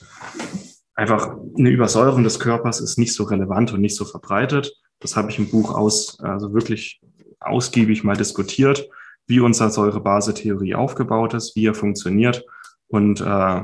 einfach 0.96 1.34
eine 1.58 1.70
Übersäuerung 1.70 2.26
des 2.26 2.42
Körpers 2.42 2.82
ist 2.82 2.98
nicht 2.98 3.14
so 3.14 3.24
relevant 3.24 3.72
und 3.72 3.80
nicht 3.80 3.96
so 3.96 4.04
verbreitet. 4.04 4.76
Das 5.00 5.16
habe 5.16 5.32
ich 5.32 5.40
im 5.40 5.50
Buch 5.50 5.74
aus, 5.74 6.20
also 6.20 6.54
wirklich 6.54 7.00
ausgiebig 7.40 8.04
mal 8.04 8.18
diskutiert, 8.18 8.90
wie 9.28 9.40
unsere 9.40 9.72
Säure-Base-Theorie 9.72 10.76
aufgebaut 10.76 11.36
ist, 11.36 11.56
wie 11.56 11.68
er 11.68 11.74
funktioniert 11.74 12.44
und 12.90 13.22
äh, 13.22 13.62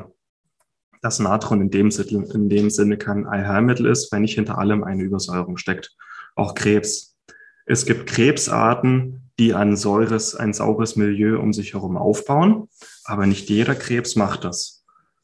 dass 1.01 1.19
Natron 1.19 1.61
in 1.61 1.69
dem, 1.69 1.91
Sinne, 1.91 2.27
in 2.33 2.49
dem 2.49 2.69
Sinne 2.69 2.97
kein 2.97 3.25
Allheilmittel 3.25 3.85
ist, 3.85 4.11
wenn 4.11 4.21
nicht 4.21 4.35
hinter 4.35 4.57
allem 4.57 4.83
eine 4.83 5.03
Übersäuerung 5.03 5.57
steckt. 5.57 5.95
Auch 6.35 6.55
Krebs. 6.55 7.15
Es 7.65 7.85
gibt 7.85 8.07
Krebsarten, 8.07 9.29
die 9.39 9.53
ein 9.53 9.75
säures, 9.75 10.35
ein 10.35 10.53
saures 10.53 10.95
Milieu 10.95 11.39
um 11.39 11.53
sich 11.53 11.73
herum 11.73 11.97
aufbauen, 11.97 12.69
aber 13.03 13.25
nicht 13.25 13.49
jeder 13.49 13.75
Krebs 13.75 14.15
macht 14.15 14.43
das. 14.43 14.83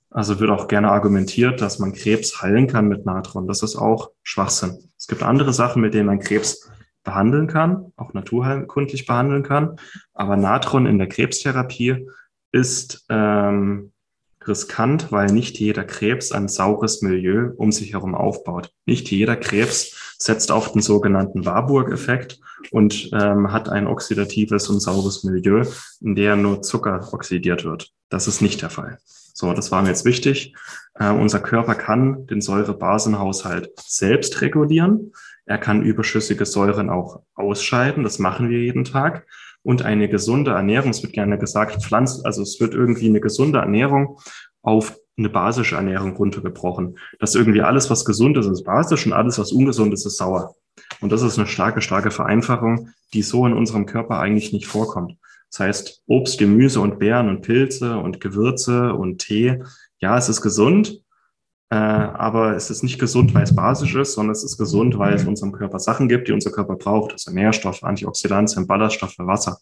Also 0.10 0.40
wird 0.42 0.50
auch 0.50 0.68
gerne 0.68 0.92
argumentiert, 0.92 1.62
dass 1.62 1.80
man 1.80 1.94
Krebs 1.94 2.42
heilen 2.42 2.68
kann 2.68 2.88
mit 2.90 3.06
Natron. 3.06 3.48
Das 3.48 3.64
ist 3.64 3.78
auch 3.78 4.12
Schwachsinn. 4.24 4.78
Es 4.98 5.08
gibt 5.08 5.24
andere 5.24 5.54
Sachen, 5.54 5.82
mit 5.82 5.94
denen 5.94 6.08
man 6.08 6.20
Krebs 6.20 6.70
behandeln 7.04 7.48
kann, 7.48 7.94
auch 7.96 8.14
naturheilkundlich 8.14 9.06
behandeln 9.06 9.44
kann. 9.44 9.78
Aber 10.14 10.36
Natron 10.36 10.86
in 10.86 10.98
der 10.98 11.08
Krebstherapie 11.08 12.08
ist 12.52 13.06
ähm, 13.10 13.94
riskant, 14.48 15.12
weil 15.12 15.28
nicht 15.28 15.60
jeder 15.60 15.84
Krebs 15.84 16.32
ein 16.32 16.48
saures 16.48 17.02
Milieu 17.02 17.52
um 17.58 17.72
sich 17.72 17.94
herum 17.94 18.16
aufbaut. 18.16 18.72
Nicht 18.86 19.12
jeder 19.12 19.36
Krebs 19.36 20.16
setzt 20.18 20.52
auf 20.52 20.72
den 20.72 20.82
sogenannten 20.82 21.46
Warburg-Effekt 21.46 22.40
und 22.72 23.10
ähm, 23.14 23.52
hat 23.52 23.70
ein 23.70 23.88
oxidatives 23.88 24.70
und 24.70 24.80
saures 24.80 25.24
Milieu, 25.24 25.66
in 26.02 26.16
der 26.16 26.36
nur 26.36 26.62
Zucker 26.62 27.08
oxidiert 27.12 27.64
wird. 27.64 27.92
Das 28.10 28.28
ist 28.28 28.42
nicht 28.42 28.62
der 28.62 28.70
Fall. 28.70 29.00
So, 29.34 29.54
das 29.54 29.72
war 29.72 29.82
mir 29.82 29.90
jetzt 29.90 30.06
wichtig. 30.06 30.54
Äh, 30.96 31.12
unser 31.12 31.40
Körper 31.40 31.76
kann 31.76 32.28
den 32.28 32.42
Säurebasenhaushalt 32.42 33.72
selbst 33.78 34.42
regulieren. 34.42 35.14
Er 35.46 35.58
kann 35.58 35.82
überschüssige 35.82 36.46
Säuren 36.46 36.90
auch 36.90 37.24
ausscheiden. 37.34 38.04
Das 38.04 38.20
machen 38.20 38.50
wir 38.50 38.60
jeden 38.60 38.84
Tag. 38.84 39.26
Und 39.64 39.84
eine 39.84 40.10
gesunde 40.10 40.52
Ernährung, 40.52 40.90
es 40.90 41.04
wird 41.04 41.14
gerne 41.14 41.38
gesagt, 41.38 41.84
Pflanz, 41.84 42.22
also 42.24 42.42
es 42.42 42.60
wird 42.60 42.74
irgendwie 42.74 43.10
eine 43.10 43.22
gesunde 43.22 43.60
Ernährung 43.60 44.20
auf 44.62 44.98
eine 45.18 45.30
basische 45.30 45.76
Ernährung 45.76 46.16
runtergebrochen. 46.16 46.98
Dass 47.20 47.36
irgendwie 47.36 47.62
alles, 47.62 47.90
was 47.90 48.06
gesund 48.06 48.38
ist, 48.38 48.48
ist 48.48 48.64
basisch 48.64 49.06
und 49.06 49.14
alles, 49.14 49.38
was 49.38 49.52
ungesund 49.52 49.94
ist, 49.94 50.06
ist 50.06 50.18
sauer. 50.18 50.56
Und 51.00 51.12
das 51.12 51.22
ist 51.22 51.38
eine 51.38 51.48
starke, 51.48 51.82
starke 51.82 52.12
Vereinfachung, 52.12 52.90
die 53.14 53.22
so 53.22 53.46
in 53.46 53.54
unserem 53.54 53.86
Körper 53.86 54.20
eigentlich 54.20 54.54
nicht 54.54 54.68
vorkommt. 54.68 55.18
Das 55.52 55.60
heißt, 55.60 56.04
Obst, 56.08 56.40
Gemüse 56.40 56.80
und 56.80 56.98
Beeren 57.00 57.28
und 57.28 57.42
Pilze 57.42 57.98
und 57.98 58.22
Gewürze 58.22 58.94
und 58.94 59.20
Tee, 59.20 59.62
ja, 60.00 60.18
es 60.18 60.30
ist 60.30 60.42
gesund, 60.42 61.01
äh, 61.72 61.76
aber 61.76 62.58
es 62.58 62.70
ist 62.70 62.84
nicht 62.84 63.00
gesund, 63.00 63.34
weil 63.34 63.44
es 63.44 63.56
basisch 63.56 63.96
ist, 63.96 64.14
sondern 64.14 64.34
es 64.34 64.44
ist 64.44 64.58
gesund, 64.58 65.00
weil 65.00 65.14
es 65.14 65.24
unserem 65.24 65.54
Körper 65.54 65.80
Sachen 65.80 66.10
gibt, 66.10 66.28
die 66.28 66.34
unser 66.34 66.52
Körper 66.52 66.76
braucht. 66.76 67.14
Also 67.14 67.32
Nährstoffe, 67.32 67.84
Antioxidantien, 67.84 68.68
Ballaststoffe, 68.68 69.18
Wasser, 69.20 69.58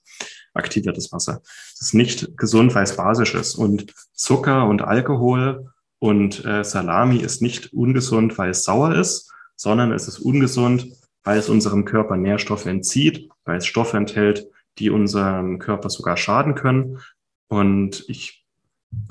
aktiviertes 0.55 1.11
Wasser. 1.11 1.41
Es 1.43 1.81
ist 1.81 1.93
nicht 1.93 2.35
gesund, 2.35 2.73
weil 2.73 2.83
es 2.83 2.95
basisch 2.95 3.35
ist. 3.35 3.53
Und 3.53 3.93
Zucker 4.13 4.65
und 4.65 4.81
Alkohol 4.81 5.71
und 5.99 6.43
äh, 6.45 6.63
Salami 6.63 7.17
ist 7.17 7.43
nicht 7.43 7.73
ungesund, 7.73 8.39
weil 8.39 8.49
es 8.49 8.63
sauer 8.63 8.95
ist, 8.95 9.31
sondern 9.55 9.91
es 9.91 10.07
ist 10.07 10.17
ungesund, 10.17 10.87
weil 11.23 11.37
es 11.37 11.47
unserem 11.47 11.85
Körper 11.85 12.17
Nährstoffe 12.17 12.65
entzieht, 12.65 13.29
weil 13.45 13.57
es 13.57 13.67
Stoffe 13.67 13.97
enthält, 13.97 14.47
die 14.79 14.89
unserem 14.89 15.59
Körper 15.59 15.91
sogar 15.91 16.17
schaden 16.17 16.55
können. 16.55 16.97
Und 17.49 18.03
ich, 18.07 18.38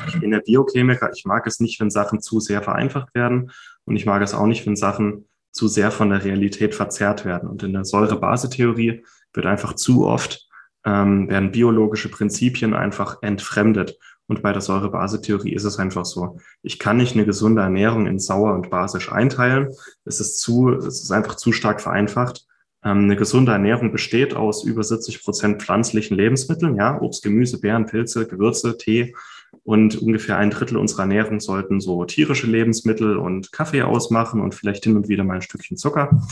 ich 0.06 0.20
bin 0.20 0.30
der 0.30 0.40
Biochemiker, 0.40 1.10
ich 1.14 1.24
mag 1.24 1.46
es 1.46 1.60
nicht, 1.60 1.80
wenn 1.80 1.90
Sachen 1.90 2.20
zu 2.20 2.40
sehr 2.40 2.62
vereinfacht 2.62 3.14
werden. 3.14 3.50
Und 3.84 3.96
ich 3.96 4.06
mag 4.06 4.22
es 4.22 4.34
auch 4.34 4.46
nicht, 4.46 4.66
wenn 4.66 4.76
Sachen 4.76 5.26
zu 5.52 5.68
sehr 5.68 5.90
von 5.90 6.10
der 6.10 6.24
Realität 6.24 6.74
verzerrt 6.74 7.24
werden. 7.24 7.48
Und 7.48 7.62
in 7.62 7.72
der 7.72 7.84
Säure-Base-Theorie 7.84 9.04
wird 9.32 9.46
einfach 9.46 9.74
zu 9.74 10.06
oft, 10.06 10.46
ähm, 10.84 11.28
werden 11.28 11.52
biologische 11.52 12.10
Prinzipien 12.10 12.74
einfach 12.74 13.22
entfremdet. 13.22 13.98
Und 14.26 14.42
bei 14.42 14.52
der 14.52 14.60
Säure-Base-Theorie 14.60 15.54
ist 15.54 15.64
es 15.64 15.78
einfach 15.78 16.04
so. 16.04 16.38
Ich 16.62 16.78
kann 16.78 16.98
nicht 16.98 17.14
eine 17.14 17.24
gesunde 17.24 17.62
Ernährung 17.62 18.06
in 18.06 18.18
sauer 18.18 18.54
und 18.54 18.68
basisch 18.68 19.10
einteilen. 19.10 19.68
Es 20.04 20.20
ist 20.20 20.40
zu, 20.40 20.70
es 20.70 21.02
ist 21.02 21.10
einfach 21.10 21.36
zu 21.36 21.52
stark 21.52 21.80
vereinfacht. 21.80 22.46
Ähm, 22.84 23.04
eine 23.04 23.16
gesunde 23.16 23.52
Ernährung 23.52 23.90
besteht 23.90 24.34
aus 24.34 24.64
über 24.64 24.84
70 24.84 25.24
Prozent 25.24 25.62
pflanzlichen 25.62 26.16
Lebensmitteln, 26.16 26.76
ja, 26.76 27.00
Obst, 27.00 27.22
Gemüse, 27.22 27.58
Beeren, 27.60 27.86
Pilze, 27.86 28.28
Gewürze, 28.28 28.76
Tee 28.76 29.14
und 29.64 30.00
ungefähr 30.00 30.38
ein 30.38 30.50
Drittel 30.50 30.76
unserer 30.76 31.02
Ernährung 31.02 31.40
sollten 31.40 31.80
so 31.80 32.04
tierische 32.04 32.46
Lebensmittel 32.46 33.16
und 33.16 33.52
Kaffee 33.52 33.82
ausmachen 33.82 34.40
und 34.40 34.54
vielleicht 34.54 34.84
hin 34.84 34.96
und 34.96 35.08
wieder 35.08 35.24
mal 35.24 35.34
ein 35.34 35.42
Stückchen 35.42 35.76
Zucker. 35.76 36.22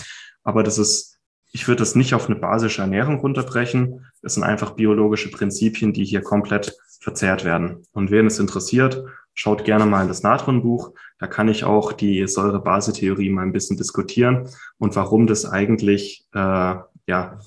Aber 0.42 0.62
das 0.62 0.78
ist, 0.78 1.18
ich 1.52 1.68
würde 1.68 1.80
das 1.80 1.94
nicht 1.94 2.14
auf 2.14 2.26
eine 2.26 2.38
basische 2.38 2.82
Ernährung 2.82 3.20
runterbrechen. 3.20 4.06
Es 4.22 4.34
sind 4.34 4.44
einfach 4.44 4.72
biologische 4.72 5.30
Prinzipien, 5.30 5.92
die 5.92 6.04
hier 6.04 6.22
komplett 6.22 6.76
verzerrt 7.00 7.44
werden. 7.44 7.82
Und 7.92 8.10
wen 8.10 8.26
es 8.26 8.38
interessiert, 8.38 9.04
schaut 9.34 9.64
gerne 9.64 9.86
mal 9.86 10.02
in 10.02 10.08
das 10.08 10.22
Natronbuch. 10.22 10.92
Da 11.18 11.26
kann 11.26 11.48
ich 11.48 11.64
auch 11.64 11.92
die 11.92 12.26
Säure-Base-Theorie 12.26 13.30
mal 13.30 13.42
ein 13.42 13.52
bisschen 13.52 13.76
diskutieren 13.76 14.48
und 14.78 14.96
warum 14.96 15.26
das 15.26 15.46
eigentlich, 15.46 16.26
äh, 16.32 16.74
ja, 17.06 17.38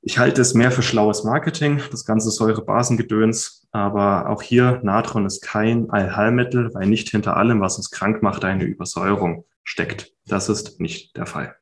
ich 0.00 0.18
halte 0.18 0.40
es 0.40 0.54
mehr 0.54 0.70
für 0.70 0.82
schlaues 0.82 1.24
Marketing, 1.24 1.80
das 1.90 2.04
ganze 2.04 2.30
Säure-Basen-Gedöns. 2.30 3.65
Aber 3.76 4.30
auch 4.30 4.40
hier, 4.40 4.80
Natron 4.82 5.26
ist 5.26 5.42
kein 5.42 5.90
Allheilmittel, 5.90 6.72
weil 6.72 6.86
nicht 6.86 7.10
hinter 7.10 7.36
allem, 7.36 7.60
was 7.60 7.76
uns 7.76 7.90
krank 7.90 8.22
macht, 8.22 8.42
eine 8.42 8.64
Übersäuerung 8.64 9.44
steckt. 9.64 10.14
Das 10.26 10.48
ist 10.48 10.80
nicht 10.80 11.14
der 11.18 11.26
Fall. 11.26 11.54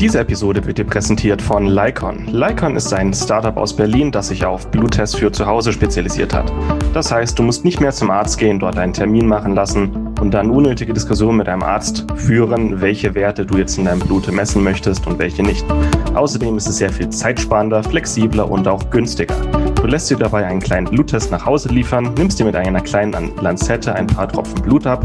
Diese 0.00 0.20
Episode 0.20 0.64
wird 0.64 0.78
dir 0.78 0.84
präsentiert 0.84 1.42
von 1.42 1.66
Lycon. 1.66 2.28
Lycon 2.28 2.76
ist 2.76 2.92
ein 2.92 3.12
Startup 3.12 3.56
aus 3.56 3.74
Berlin, 3.74 4.12
das 4.12 4.28
sich 4.28 4.46
auf 4.46 4.70
Bluttests 4.70 5.16
für 5.16 5.32
zu 5.32 5.44
Hause 5.44 5.72
spezialisiert 5.72 6.32
hat. 6.32 6.52
Das 6.94 7.10
heißt, 7.10 7.36
du 7.36 7.42
musst 7.42 7.64
nicht 7.64 7.80
mehr 7.80 7.90
zum 7.90 8.08
Arzt 8.08 8.38
gehen, 8.38 8.60
dort 8.60 8.78
einen 8.78 8.92
Termin 8.92 9.26
machen 9.26 9.56
lassen 9.56 10.14
und 10.20 10.32
dann 10.32 10.52
unnötige 10.52 10.92
Diskussionen 10.92 11.38
mit 11.38 11.48
deinem 11.48 11.64
Arzt 11.64 12.06
führen, 12.14 12.80
welche 12.80 13.16
Werte 13.16 13.44
du 13.44 13.58
jetzt 13.58 13.76
in 13.76 13.86
deinem 13.86 13.98
Blut 13.98 14.30
messen 14.30 14.62
möchtest 14.62 15.04
und 15.08 15.18
welche 15.18 15.42
nicht. 15.42 15.66
Außerdem 16.14 16.56
ist 16.56 16.68
es 16.68 16.76
sehr 16.76 16.90
viel 16.90 17.08
zeitsparender, 17.08 17.82
flexibler 17.82 18.48
und 18.48 18.68
auch 18.68 18.90
günstiger. 18.90 19.34
Du 19.74 19.88
lässt 19.88 20.10
dir 20.10 20.16
dabei 20.16 20.46
einen 20.46 20.60
kleinen 20.60 20.86
Bluttest 20.86 21.32
nach 21.32 21.44
Hause 21.44 21.70
liefern, 21.70 22.14
nimmst 22.16 22.38
dir 22.38 22.44
mit 22.44 22.54
einer 22.54 22.80
kleinen 22.80 23.32
Lanzette 23.40 23.94
ein 23.94 24.06
paar 24.06 24.28
Tropfen 24.28 24.62
Blut 24.62 24.86
ab, 24.86 25.04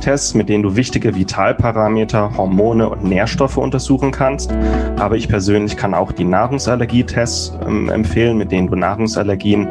Tests, 0.00 0.34
mit 0.34 0.48
denen 0.48 0.62
du 0.62 0.76
wichtige 0.76 1.14
Vitalparameter, 1.14 2.36
Hormone 2.36 2.88
und 2.88 3.04
Nährstoffe 3.04 3.56
untersuchen 3.56 4.10
kannst. 4.10 4.52
Aber 4.98 5.16
ich 5.16 5.28
persönlich 5.28 5.76
kann 5.76 5.94
auch 5.94 6.12
die 6.12 6.24
Nahrungsallergietests 6.24 7.58
ähm, 7.66 7.88
empfehlen, 7.88 8.38
mit 8.38 8.52
denen 8.52 8.68
du 8.68 8.76
Nahrungsallergien 8.76 9.68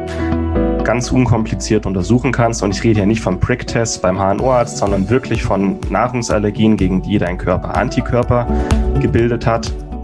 ganz 0.84 1.12
unkompliziert 1.12 1.84
untersuchen 1.84 2.32
kannst. 2.32 2.62
Und 2.62 2.74
ich 2.74 2.82
rede 2.82 3.00
hier 3.00 3.06
nicht 3.06 3.20
vom 3.20 3.38
Prick-Test 3.38 4.00
beim 4.00 4.16
HNO-Arzt, 4.18 4.78
sondern 4.78 5.10
wirklich 5.10 5.42
von 5.42 5.78
Nahrungsallergien, 5.90 6.76
gegen 6.76 7.02
die 7.02 7.18
dein 7.18 7.36
Körper 7.36 7.76
Antikörper 7.76 8.46
gebildet 9.00 9.46
hat. 9.46 9.70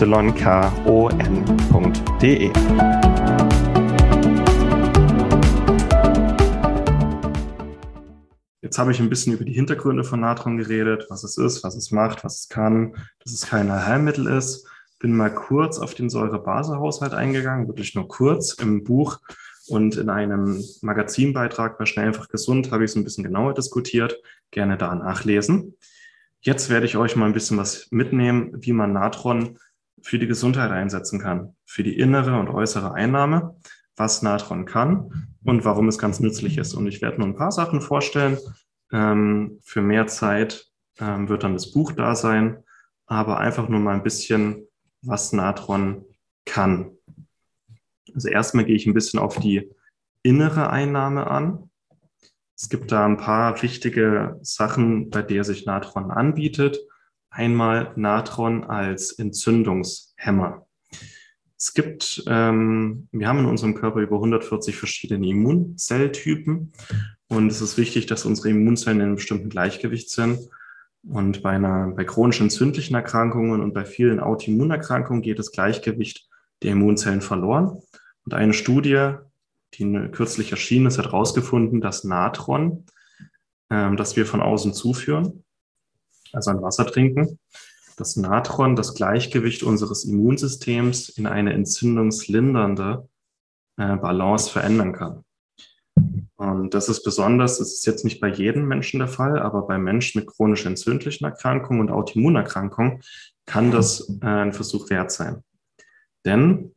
Jetzt 8.60 8.78
habe 8.78 8.90
ich 8.90 9.00
ein 9.00 9.08
bisschen 9.08 9.32
über 9.32 9.44
die 9.44 9.52
Hintergründe 9.52 10.04
von 10.04 10.20
Natron 10.20 10.58
geredet, 10.58 11.06
was 11.08 11.24
es 11.24 11.38
ist, 11.38 11.64
was 11.64 11.74
es 11.76 11.90
macht, 11.90 12.24
was 12.24 12.40
es 12.40 12.48
kann, 12.48 12.94
dass 13.22 13.32
es 13.32 13.46
kein 13.46 13.72
Heilmittel 13.72 14.26
ist 14.26 14.66
bin 15.04 15.18
mal 15.18 15.34
kurz 15.34 15.78
auf 15.78 15.92
den 15.92 16.08
Säure-Base-Haushalt 16.08 17.12
eingegangen, 17.12 17.68
wirklich 17.68 17.94
nur 17.94 18.08
kurz 18.08 18.54
im 18.54 18.84
Buch 18.84 19.18
und 19.66 19.98
in 19.98 20.08
einem 20.08 20.64
Magazinbeitrag 20.80 21.76
bei 21.76 21.84
Schnell 21.84 22.06
einfach 22.06 22.30
gesund 22.30 22.72
habe 22.72 22.84
ich 22.84 22.90
es 22.90 22.96
ein 22.96 23.04
bisschen 23.04 23.22
genauer 23.22 23.52
diskutiert. 23.52 24.16
Gerne 24.50 24.78
da 24.78 24.94
nachlesen. 24.94 25.76
Jetzt 26.44 26.68
werde 26.68 26.84
ich 26.84 26.98
euch 26.98 27.16
mal 27.16 27.24
ein 27.24 27.32
bisschen 27.32 27.56
was 27.56 27.90
mitnehmen, 27.90 28.52
wie 28.60 28.74
man 28.74 28.92
Natron 28.92 29.58
für 30.02 30.18
die 30.18 30.26
Gesundheit 30.26 30.70
einsetzen 30.70 31.18
kann, 31.18 31.56
für 31.64 31.82
die 31.82 31.98
innere 31.98 32.38
und 32.38 32.50
äußere 32.50 32.92
Einnahme, 32.92 33.56
was 33.96 34.20
Natron 34.20 34.66
kann 34.66 35.36
und 35.42 35.64
warum 35.64 35.88
es 35.88 35.96
ganz 35.96 36.20
nützlich 36.20 36.58
ist. 36.58 36.74
Und 36.74 36.86
ich 36.86 37.00
werde 37.00 37.16
nur 37.16 37.28
ein 37.28 37.36
paar 37.36 37.50
Sachen 37.50 37.80
vorstellen. 37.80 38.36
Ähm, 38.92 39.58
für 39.62 39.80
mehr 39.80 40.06
Zeit 40.06 40.66
ähm, 40.98 41.30
wird 41.30 41.44
dann 41.44 41.54
das 41.54 41.72
Buch 41.72 41.92
da 41.92 42.14
sein, 42.14 42.62
aber 43.06 43.38
einfach 43.38 43.70
nur 43.70 43.80
mal 43.80 43.94
ein 43.94 44.02
bisschen, 44.02 44.66
was 45.00 45.32
Natron 45.32 46.04
kann. 46.44 46.90
Also 48.14 48.28
erstmal 48.28 48.66
gehe 48.66 48.76
ich 48.76 48.84
ein 48.86 48.92
bisschen 48.92 49.18
auf 49.18 49.38
die 49.38 49.70
innere 50.22 50.68
Einnahme 50.68 51.26
an. 51.26 51.70
Es 52.56 52.68
gibt 52.68 52.92
da 52.92 53.04
ein 53.04 53.16
paar 53.16 53.60
wichtige 53.62 54.38
Sachen, 54.42 55.10
bei 55.10 55.22
der 55.22 55.44
sich 55.44 55.66
Natron 55.66 56.10
anbietet. 56.10 56.78
Einmal 57.30 57.92
Natron 57.96 58.64
als 58.64 59.12
Entzündungshemmer. 59.12 60.66
Es 61.56 61.72
gibt, 61.74 62.22
ähm, 62.26 63.08
wir 63.10 63.26
haben 63.26 63.40
in 63.40 63.46
unserem 63.46 63.74
Körper 63.74 64.00
über 64.00 64.16
140 64.16 64.76
verschiedene 64.76 65.26
Immunzelltypen 65.26 66.72
und 67.28 67.50
es 67.50 67.60
ist 67.60 67.78
wichtig, 67.78 68.06
dass 68.06 68.24
unsere 68.24 68.50
Immunzellen 68.50 69.00
in 69.00 69.06
einem 69.06 69.14
bestimmten 69.16 69.48
Gleichgewicht 69.48 70.10
sind. 70.10 70.38
Und 71.06 71.42
bei 71.42 71.50
einer, 71.50 71.88
bei 71.88 72.04
chronisch 72.04 72.40
entzündlichen 72.40 72.94
Erkrankungen 72.94 73.60
und 73.60 73.74
bei 73.74 73.84
vielen 73.84 74.20
Autoimmunerkrankungen 74.20 75.22
geht 75.22 75.38
das 75.38 75.52
Gleichgewicht 75.52 76.28
der 76.62 76.72
Immunzellen 76.72 77.20
verloren. 77.20 77.82
Und 78.24 78.34
eine 78.34 78.54
Studie, 78.54 79.14
die 79.78 80.08
kürzlich 80.12 80.50
erschienen 80.50 80.86
ist, 80.86 80.98
hat 80.98 81.06
herausgefunden, 81.06 81.80
dass 81.80 82.04
Natron, 82.04 82.84
ähm, 83.70 83.96
das 83.96 84.16
wir 84.16 84.26
von 84.26 84.40
außen 84.40 84.74
zuführen, 84.74 85.44
also 86.32 86.50
ein 86.50 86.62
Wasser 86.62 86.86
trinken, 86.86 87.38
dass 87.96 88.16
Natron 88.16 88.76
das 88.76 88.94
Gleichgewicht 88.94 89.62
unseres 89.62 90.04
Immunsystems 90.04 91.08
in 91.10 91.26
eine 91.26 91.52
entzündungslindernde 91.52 93.08
äh, 93.76 93.96
Balance 93.96 94.50
verändern 94.50 94.92
kann. 94.92 95.24
Und 96.36 96.74
das 96.74 96.88
ist 96.88 97.04
besonders, 97.04 97.58
das 97.58 97.72
ist 97.72 97.86
jetzt 97.86 98.04
nicht 98.04 98.20
bei 98.20 98.28
jedem 98.28 98.66
Menschen 98.66 98.98
der 98.98 99.08
Fall, 99.08 99.38
aber 99.38 99.66
bei 99.66 99.78
Menschen 99.78 100.20
mit 100.20 100.28
chronisch 100.28 100.66
entzündlichen 100.66 101.24
Erkrankungen 101.24 101.80
und 101.80 101.90
Autoimmunerkrankungen 101.90 103.02
kann 103.46 103.70
das 103.70 104.08
äh, 104.20 104.26
ein 104.26 104.52
Versuch 104.52 104.90
wert 104.90 105.12
sein. 105.12 105.44
Denn 106.24 106.73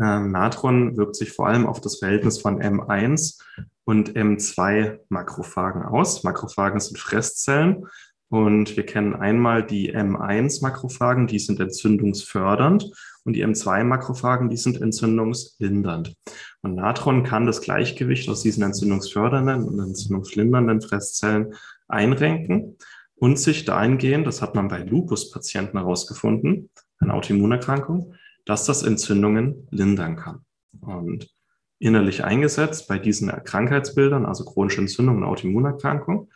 Natron 0.00 0.96
wirkt 0.96 1.14
sich 1.14 1.32
vor 1.32 1.46
allem 1.46 1.66
auf 1.66 1.80
das 1.80 1.98
Verhältnis 1.98 2.40
von 2.40 2.60
M1 2.60 3.38
und 3.84 4.16
M2 4.16 5.00
Makrophagen 5.10 5.82
aus. 5.82 6.24
Makrophagen 6.24 6.80
sind 6.80 6.98
Fresszellen 6.98 7.86
und 8.30 8.76
wir 8.76 8.86
kennen 8.86 9.14
einmal 9.14 9.62
die 9.66 9.94
M1-Makrophagen, 9.94 11.26
die 11.26 11.38
sind 11.38 11.60
entzündungsfördernd 11.60 12.90
und 13.24 13.34
die 13.34 13.44
M2-Makrophagen, 13.44 14.48
die 14.48 14.56
sind 14.56 14.80
entzündungslindernd. 14.80 16.14
Und 16.62 16.76
Natron 16.76 17.22
kann 17.22 17.44
das 17.44 17.60
Gleichgewicht 17.60 18.28
aus 18.30 18.42
diesen 18.42 18.62
entzündungsfördernden 18.62 19.64
und 19.64 19.80
entzündungslindernden 19.80 20.80
Fresszellen 20.80 21.54
einrenken 21.88 22.78
und 23.16 23.38
sich 23.38 23.66
dahingehend, 23.66 24.26
das 24.26 24.40
hat 24.40 24.54
man 24.54 24.68
bei 24.68 24.82
Lupus-Patienten 24.82 25.76
herausgefunden, 25.76 26.70
eine 27.00 27.12
Autoimmunerkrankung, 27.12 28.14
dass 28.50 28.64
das 28.64 28.82
Entzündungen 28.82 29.68
lindern 29.70 30.16
kann. 30.16 30.44
Und 30.80 31.32
innerlich 31.78 32.24
eingesetzt 32.24 32.88
bei 32.88 32.98
diesen 32.98 33.28
Krankheitsbildern, 33.28 34.26
also 34.26 34.44
chronische 34.44 34.80
Entzündung 34.80 35.18
und 35.18 35.22
Autoimmunerkrankung, 35.22 36.28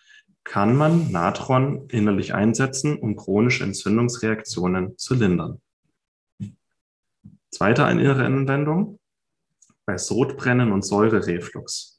kann 0.44 0.76
man 0.76 1.10
Natron 1.10 1.88
innerlich 1.88 2.32
einsetzen, 2.32 2.96
um 2.96 3.16
chronische 3.16 3.64
Entzündungsreaktionen 3.64 4.96
zu 4.96 5.14
lindern. 5.14 5.60
Zweite 7.50 7.84
eine 7.84 8.02
innere 8.02 8.24
Anwendung 8.24 9.00
bei 9.84 9.98
Sodbrennen 9.98 10.70
und 10.70 10.84
Säurereflux. 10.84 11.93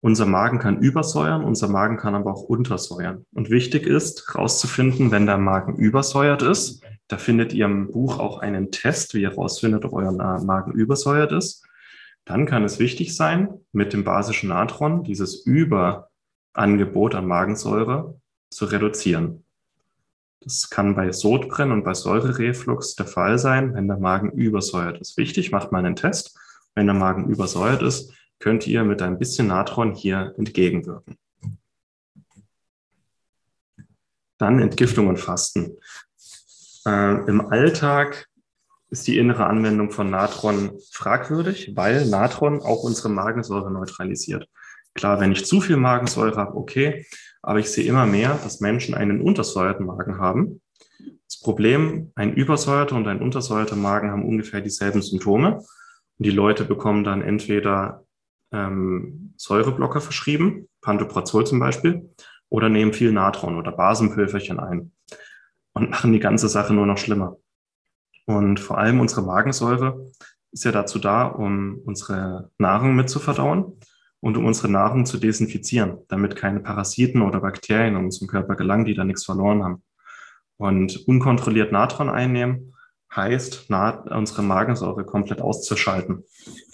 Unser 0.00 0.26
Magen 0.26 0.58
kann 0.58 0.80
übersäuern, 0.80 1.42
unser 1.42 1.68
Magen 1.68 1.96
kann 1.96 2.14
aber 2.14 2.32
auch 2.32 2.42
untersäuern. 2.42 3.24
Und 3.32 3.50
wichtig 3.50 3.86
ist, 3.86 4.28
herauszufinden, 4.28 5.10
wenn 5.10 5.26
der 5.26 5.38
Magen 5.38 5.76
übersäuert 5.76 6.42
ist, 6.42 6.82
da 7.08 7.18
findet 7.18 7.52
ihr 7.52 7.66
im 7.66 7.90
Buch 7.90 8.18
auch 8.18 8.38
einen 8.38 8.70
Test, 8.70 9.14
wie 9.14 9.22
ihr 9.22 9.30
herausfindet, 9.30 9.84
ob 9.84 9.92
euer 9.92 10.12
Magen 10.12 10.72
übersäuert 10.72 11.32
ist. 11.32 11.64
Dann 12.24 12.46
kann 12.46 12.64
es 12.64 12.78
wichtig 12.78 13.14
sein, 13.16 13.48
mit 13.72 13.92
dem 13.92 14.04
basischen 14.04 14.48
Natron 14.48 15.04
dieses 15.04 15.46
Überangebot 15.46 17.14
an 17.14 17.26
Magensäure 17.26 18.20
zu 18.50 18.64
reduzieren. 18.64 19.44
Das 20.40 20.68
kann 20.70 20.94
bei 20.94 21.10
Sodbrennen 21.12 21.72
und 21.72 21.84
bei 21.84 21.94
Säurereflux 21.94 22.96
der 22.96 23.06
Fall 23.06 23.38
sein, 23.38 23.74
wenn 23.74 23.88
der 23.88 23.98
Magen 23.98 24.30
übersäuert 24.32 25.00
ist. 25.00 25.16
Wichtig, 25.16 25.50
macht 25.50 25.72
mal 25.72 25.84
einen 25.84 25.96
Test. 25.96 26.38
Wenn 26.74 26.86
der 26.86 26.94
Magen 26.94 27.28
übersäuert 27.28 27.82
ist, 27.82 28.12
könnt 28.38 28.66
ihr 28.66 28.84
mit 28.84 29.02
ein 29.02 29.18
bisschen 29.18 29.48
Natron 29.48 29.94
hier 29.94 30.34
entgegenwirken. 30.36 31.16
Dann 34.38 34.60
Entgiftung 34.60 35.08
und 35.08 35.18
Fasten. 35.18 35.78
Äh, 36.84 37.24
Im 37.26 37.40
Alltag 37.40 38.28
ist 38.90 39.06
die 39.06 39.18
innere 39.18 39.46
Anwendung 39.46 39.90
von 39.90 40.10
Natron 40.10 40.78
fragwürdig, 40.92 41.72
weil 41.74 42.06
Natron 42.06 42.60
auch 42.60 42.82
unsere 42.82 43.08
Magensäure 43.08 43.70
neutralisiert. 43.70 44.48
Klar, 44.94 45.20
wenn 45.20 45.32
ich 45.32 45.44
zu 45.44 45.60
viel 45.60 45.76
Magensäure 45.76 46.36
habe, 46.36 46.56
okay, 46.56 47.04
aber 47.42 47.58
ich 47.58 47.70
sehe 47.70 47.86
immer 47.86 48.06
mehr, 48.06 48.38
dass 48.42 48.60
Menschen 48.60 48.94
einen 48.94 49.20
untersäuerten 49.20 49.86
Magen 49.86 50.18
haben. 50.18 50.60
Das 51.26 51.40
Problem, 51.40 52.12
ein 52.14 52.32
übersäuerter 52.34 52.96
und 52.96 53.06
ein 53.06 53.20
untersäuerter 53.20 53.76
Magen 53.76 54.10
haben 54.10 54.24
ungefähr 54.24 54.60
dieselben 54.60 55.02
Symptome. 55.02 55.56
Und 55.56 56.26
die 56.26 56.30
Leute 56.30 56.64
bekommen 56.64 57.04
dann 57.04 57.20
entweder 57.20 58.05
ähm, 58.52 59.34
Säureblocker 59.36 60.00
verschrieben, 60.00 60.68
Pantoprazol 60.80 61.46
zum 61.46 61.58
Beispiel, 61.58 62.10
oder 62.48 62.68
nehmen 62.68 62.92
viel 62.92 63.12
Natron 63.12 63.56
oder 63.56 63.72
Basenpülverchen 63.72 64.60
ein 64.60 64.92
und 65.72 65.90
machen 65.90 66.12
die 66.12 66.20
ganze 66.20 66.48
Sache 66.48 66.74
nur 66.74 66.86
noch 66.86 66.98
schlimmer. 66.98 67.36
Und 68.26 68.58
vor 68.60 68.78
allem 68.78 69.00
unsere 69.00 69.22
Magensäure 69.22 70.06
ist 70.52 70.64
ja 70.64 70.72
dazu 70.72 70.98
da, 70.98 71.26
um 71.26 71.80
unsere 71.84 72.50
Nahrung 72.58 72.96
mitzuverdauen 72.96 73.78
und 74.20 74.36
um 74.36 74.46
unsere 74.46 74.68
Nahrung 74.68 75.06
zu 75.06 75.18
desinfizieren, 75.18 75.98
damit 76.08 76.34
keine 76.34 76.60
Parasiten 76.60 77.22
oder 77.22 77.40
Bakterien 77.40 77.94
in 77.94 78.04
unseren 78.04 78.28
Körper 78.28 78.56
gelangen, 78.56 78.84
die 78.84 78.94
da 78.94 79.04
nichts 79.04 79.24
verloren 79.24 79.62
haben. 79.62 79.82
Und 80.56 81.06
unkontrolliert 81.06 81.72
Natron 81.72 82.08
einnehmen 82.08 82.74
heißt, 83.14 83.68
unsere 84.10 84.42
Magensäure 84.42 85.04
komplett 85.04 85.40
auszuschalten. 85.40 86.24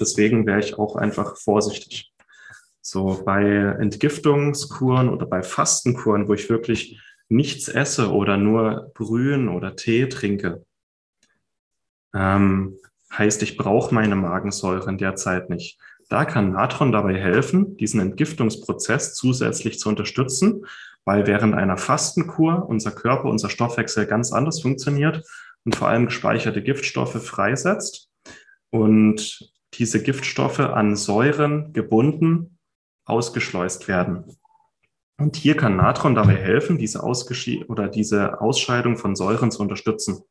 Deswegen 0.01 0.47
wäre 0.47 0.61
ich 0.61 0.79
auch 0.79 0.97
einfach 0.97 1.37
vorsichtig. 1.37 2.13
So 2.81 3.23
bei 3.25 3.45
Entgiftungskuren 3.45 5.09
oder 5.09 5.27
bei 5.27 5.43
Fastenkuren, 5.43 6.29
wo 6.29 6.35
ich 6.35 6.51
wirklich 6.51 7.01
nichts 7.29 7.69
esse 7.69 8.13
oder 8.13 8.37
nur 8.37 8.91
Brühen 8.95 9.49
oder 9.49 9.77
Tee 9.77 10.09
trinke, 10.09 10.65
ähm, 12.15 12.77
heißt, 13.17 13.43
ich 13.43 13.57
brauche 13.57 13.95
meine 13.95 14.17
Magensäure 14.17 14.89
in 14.91 14.99
der 14.99 15.17
Zeit 15.17 15.49
nicht. 15.49 15.79
Da 16.09 16.25
kann 16.25 16.53
Natron 16.53 16.93
dabei 16.93 17.15
helfen, 17.15 17.77
diesen 17.77 18.01
Entgiftungsprozess 18.01 19.15
zusätzlich 19.15 19.79
zu 19.79 19.89
unterstützen, 19.89 20.67
weil 21.05 21.27
während 21.27 21.55
einer 21.55 21.77
Fastenkur 21.77 22.69
unser 22.69 22.91
Körper, 22.91 23.29
unser 23.29 23.49
Stoffwechsel 23.49 24.07
ganz 24.07 24.33
anders 24.33 24.61
funktioniert 24.61 25.25
und 25.65 25.77
vor 25.77 25.89
allem 25.89 26.07
gespeicherte 26.07 26.63
Giftstoffe 26.63 27.23
freisetzt 27.25 28.11
und 28.71 29.53
diese 29.75 30.03
Giftstoffe 30.03 30.61
an 30.61 30.97
Säuren 30.97 31.73
gebunden 31.73 32.59
ausgeschleust 33.05 33.89
werden. 33.89 34.37
Und 35.19 35.37
hier 35.37 35.57
kann 35.57 35.77
Natron 35.77 36.15
dabei 36.15 36.37
helfen, 36.37 36.79
diese, 36.79 37.03
Ausgeschi 37.03 37.65
oder 37.65 37.89
diese 37.89 38.41
Ausscheidung 38.41 38.97
von 38.97 39.15
Säuren 39.15 39.51
zu 39.51 39.63
unterstützen. 39.63 40.23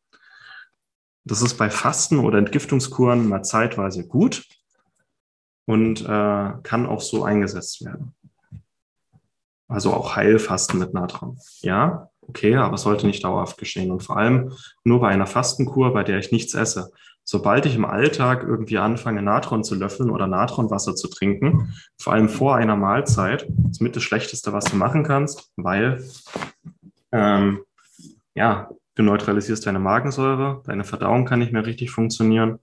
Das 1.23 1.41
ist 1.41 1.57
bei 1.57 1.69
Fasten 1.69 2.19
oder 2.19 2.39
Entgiftungskuren 2.39 3.27
mal 3.27 3.43
zeitweise 3.43 4.07
gut 4.07 4.45
und 5.65 6.01
äh, 6.01 6.05
kann 6.63 6.85
auch 6.87 7.01
so 7.01 7.23
eingesetzt 7.23 7.85
werden. 7.85 8.15
Also 9.67 9.93
auch 9.93 10.15
Heilfasten 10.15 10.79
mit 10.79 10.93
Natron. 10.93 11.39
Ja, 11.61 12.10
okay, 12.31 12.55
aber 12.55 12.75
es 12.75 12.81
sollte 12.81 13.05
nicht 13.05 13.23
dauerhaft 13.23 13.57
geschehen. 13.57 13.91
Und 13.91 14.03
vor 14.03 14.17
allem 14.17 14.53
nur 14.83 15.01
bei 15.01 15.09
einer 15.09 15.27
Fastenkur, 15.27 15.93
bei 15.93 16.03
der 16.03 16.19
ich 16.19 16.31
nichts 16.31 16.53
esse. 16.53 16.91
Sobald 17.23 17.65
ich 17.65 17.75
im 17.75 17.85
Alltag 17.85 18.43
irgendwie 18.43 18.77
anfange, 18.77 19.21
Natron 19.21 19.63
zu 19.63 19.75
löffeln 19.75 20.09
oder 20.09 20.27
Natronwasser 20.27 20.95
zu 20.95 21.07
trinken, 21.07 21.73
vor 21.99 22.13
allem 22.13 22.29
vor 22.29 22.55
einer 22.55 22.75
Mahlzeit, 22.75 23.47
ist 23.69 23.81
mit 23.81 23.95
das 23.95 24.03
Schlechteste, 24.03 24.53
was 24.53 24.65
du 24.65 24.75
machen 24.75 25.03
kannst, 25.03 25.51
weil 25.55 26.03
ähm, 27.11 27.59
ja, 28.33 28.69
du 28.95 29.03
neutralisierst 29.03 29.65
deine 29.67 29.79
Magensäure, 29.79 30.63
deine 30.65 30.83
Verdauung 30.83 31.25
kann 31.25 31.39
nicht 31.39 31.53
mehr 31.53 31.65
richtig 31.65 31.91
funktionieren 31.91 32.59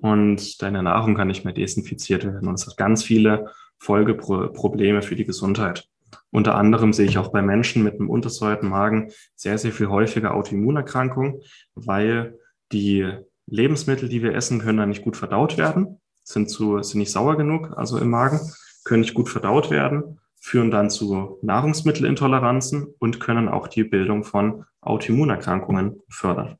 und 0.00 0.62
deine 0.62 0.82
Nahrung 0.82 1.14
kann 1.14 1.28
nicht 1.28 1.44
mehr 1.44 1.54
desinfiziert 1.54 2.24
werden. 2.24 2.48
Und 2.48 2.54
es 2.54 2.66
hat 2.66 2.76
ganz 2.76 3.02
viele 3.02 3.50
Folgeprobleme 3.78 5.02
für 5.02 5.16
die 5.16 5.24
Gesundheit. 5.24 5.88
Unter 6.30 6.54
anderem 6.54 6.92
sehe 6.92 7.06
ich 7.06 7.18
auch 7.18 7.32
bei 7.32 7.42
Menschen 7.42 7.82
mit 7.82 7.94
einem 7.94 8.10
untersäuerten 8.10 8.68
Magen 8.68 9.10
sehr, 9.34 9.58
sehr 9.58 9.72
viel 9.72 9.88
häufiger 9.88 10.34
Autoimmunerkrankungen, 10.34 11.40
weil 11.74 12.38
die 12.72 13.10
Lebensmittel, 13.46 14.08
die 14.08 14.22
wir 14.22 14.34
essen, 14.34 14.60
können 14.60 14.78
dann 14.78 14.90
nicht 14.90 15.02
gut 15.02 15.16
verdaut 15.16 15.58
werden, 15.58 16.00
sind, 16.22 16.50
zu, 16.50 16.82
sind 16.82 17.00
nicht 17.00 17.12
sauer 17.12 17.36
genug, 17.36 17.72
also 17.76 17.98
im 17.98 18.10
Magen, 18.10 18.40
können 18.84 19.00
nicht 19.00 19.14
gut 19.14 19.28
verdaut 19.28 19.70
werden, 19.70 20.20
führen 20.40 20.70
dann 20.70 20.90
zu 20.90 21.38
Nahrungsmittelintoleranzen 21.42 22.94
und 22.98 23.20
können 23.20 23.48
auch 23.48 23.68
die 23.68 23.84
Bildung 23.84 24.24
von 24.24 24.64
Autoimmunerkrankungen 24.80 26.00
fördern. 26.08 26.56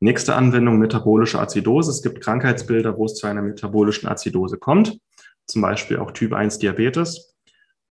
Nächste 0.00 0.34
Anwendung, 0.34 0.78
metabolische 0.78 1.40
Azidose. 1.40 1.90
Es 1.90 2.02
gibt 2.02 2.20
Krankheitsbilder, 2.20 2.98
wo 2.98 3.06
es 3.06 3.14
zu 3.14 3.26
einer 3.26 3.42
metabolischen 3.42 4.08
Azidose 4.08 4.58
kommt, 4.58 4.98
zum 5.46 5.62
Beispiel 5.62 5.98
auch 5.98 6.10
Typ 6.10 6.34
1 6.34 6.58
Diabetes. 6.58 7.33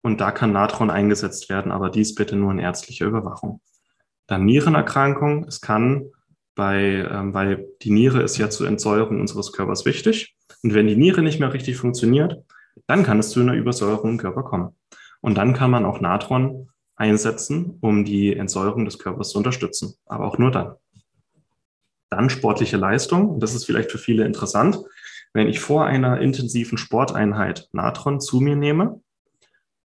Und 0.03 0.21
da 0.21 0.31
kann 0.31 0.53
Natron 0.53 0.91
eingesetzt 0.91 1.49
werden, 1.49 1.73
aber 1.73 1.91
dies 1.91 2.15
bitte 2.15 2.37
nur 2.37 2.53
in 2.53 2.59
ärztlicher 2.59 3.07
Überwachung. 3.07 3.61
Dann 4.27 4.45
Nierenerkrankung. 4.45 5.45
Es 5.45 5.61
kann 5.61 6.07
bei, 6.55 7.09
ähm, 7.11 7.35
weil 7.35 7.67
die 7.83 7.91
Niere 7.91 8.23
ist 8.23 8.39
ja 8.39 8.51
zur 8.51 8.69
Entsäuerung 8.69 9.21
unseres 9.21 9.53
Körpers 9.53 9.85
wichtig. 9.85 10.37
Und 10.63 10.75
wenn 10.75 10.87
die 10.87 10.97
Niere 10.97 11.23
nicht 11.23 11.41
mehr 11.41 11.53
richtig 11.53 11.77
funktioniert, 11.77 12.45
dann 12.87 13.03
kann 13.03 13.19
es 13.19 13.31
zu 13.31 13.41
einer 13.41 13.55
Übersäuerung 13.55 14.11
im 14.11 14.19
Körper 14.19 14.43
kommen. 14.43 14.77
Und 15.21 15.37
dann 15.37 15.53
kann 15.53 15.71
man 15.71 15.85
auch 15.85 16.01
Natron 16.01 16.69
einsetzen, 16.97 17.79
um 17.81 18.05
die 18.05 18.35
Entsäuerung 18.37 18.85
des 18.85 18.99
Körpers 18.99 19.31
zu 19.31 19.39
unterstützen. 19.39 19.95
Aber 20.07 20.27
auch 20.27 20.39
nur 20.39 20.51
dann. 20.51 20.75
Dann 22.11 22.31
sportliche 22.31 22.77
Leistung. 22.77 23.41
Das 23.41 23.55
ist 23.55 23.65
vielleicht 23.65 23.91
für 23.91 23.99
viele 23.99 24.25
interessant. 24.25 24.79
Wenn 25.33 25.49
ich 25.49 25.61
vor 25.61 25.87
einer 25.87 26.21
intensiven 26.21 26.77
Sporteinheit 26.77 27.69
Natron 27.73 28.21
zu 28.21 28.41
mir 28.41 28.57
nehme, 28.57 29.01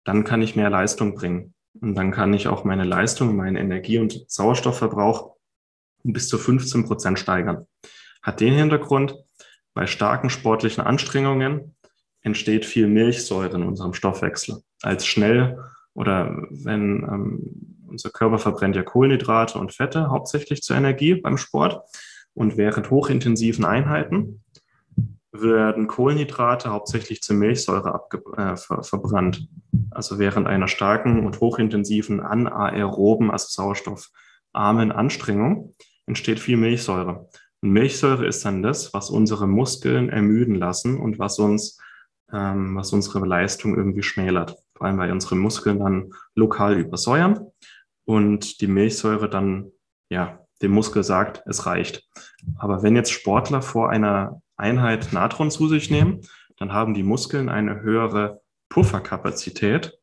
dann 0.04 0.24
kann 0.24 0.42
ich 0.42 0.56
mehr 0.56 0.70
Leistung 0.70 1.16
bringen. 1.16 1.54
Und 1.82 1.96
dann 1.96 2.12
kann 2.12 2.34
ich 2.34 2.48
auch 2.48 2.64
meine 2.64 2.84
Leistung, 2.84 3.36
meinen 3.36 3.56
Energie- 3.56 4.00
und 4.00 4.26
Sauerstoffverbrauch 4.28 5.36
bis 6.04 6.28
zu 6.28 6.38
15 6.38 6.86
Prozent 6.86 7.20
steigern. 7.20 7.68
Hat 8.22 8.40
den 8.40 8.54
Hintergrund, 8.54 9.16
bei 9.74 9.88
starken 9.88 10.30
sportlichen 10.30 10.84
Anstrengungen 10.84 11.76
entsteht 12.22 12.66
viel 12.66 12.88
Milchsäure 12.88 13.56
in 13.56 13.64
unserem 13.64 13.94
Stoffwechsel. 13.94 14.62
Als 14.82 15.06
schnell 15.06 15.60
oder 15.94 16.36
wenn 16.50 17.04
ähm, 17.04 17.86
unser 17.88 18.10
Körper 18.10 18.40
verbrennt 18.40 18.76
ja 18.76 18.84
Kohlenhydrate 18.84 19.60
und 19.60 19.74
Fette 19.74 20.10
hauptsächlich 20.10 20.62
zur 20.62 20.76
Energie 20.76 21.16
beim 21.16 21.38
Sport. 21.38 21.82
Und 22.34 22.58
während 22.58 22.90
hochintensiven 22.90 23.66
Einheiten 23.66 24.44
werden 25.32 25.88
Kohlenhydrate 25.88 26.70
hauptsächlich 26.70 27.22
zur 27.22 27.36
Milchsäure 27.36 28.02
äh, 28.38 28.56
ver 28.56 28.84
verbrannt. 28.84 29.48
Also 29.92 30.20
während 30.20 30.48
einer 30.48 30.68
starken 30.68 31.26
und 31.26 31.40
hochintensiven 31.40 32.20
anaeroben, 32.20 33.32
also 33.32 33.48
sauerstoffarmen 33.50 34.92
Anstrengung 34.92 35.74
entsteht 36.06 36.40
viel 36.40 36.58
Milchsäure. 36.58 37.30
Und 37.62 37.72
Milchsäure 37.72 38.28
ist 38.28 38.44
dann 38.46 38.62
das, 38.62 38.94
was 38.94 39.10
unsere 39.10 39.48
Muskeln 39.48 40.10
ermüden 40.10 40.56
lassen 40.56 41.00
und 41.00 41.18
was 41.20 41.40
uns, 41.40 41.80
ähm, 42.32 42.76
was 42.76 42.92
unsere 42.94 43.26
Leistung 43.26 43.76
irgendwie 43.76 44.04
schmälert. 44.04 44.58
Vor 44.76 44.88
allem, 44.88 44.98
weil 44.98 45.12
unsere 45.12 45.36
Muskeln 45.36 45.80
dann 45.80 46.12
lokal 46.36 46.78
übersäuern 46.78 47.48
und 48.06 48.62
die 48.62 48.68
Milchsäure 48.68 49.30
dann, 49.30 49.72
ja, 50.10 50.40
dem 50.62 50.72
Muskel 50.72 51.04
sagt, 51.04 51.44
es 51.46 51.66
reicht. 51.66 52.08
Aber 52.58 52.84
wenn 52.84 52.96
jetzt 52.96 53.12
Sportler 53.12 53.62
vor 53.62 53.90
einer 53.90 54.42
Einheit 54.56 55.14
Natron 55.14 55.52
zu 55.52 55.68
sich 55.68 55.90
nehmen, 55.90 56.22
dann 56.58 56.74
haben 56.74 56.94
die 56.94 57.04
Muskeln 57.04 57.50
eine 57.50 57.82
höhere 57.82 58.43
Pufferkapazität. 58.74 60.00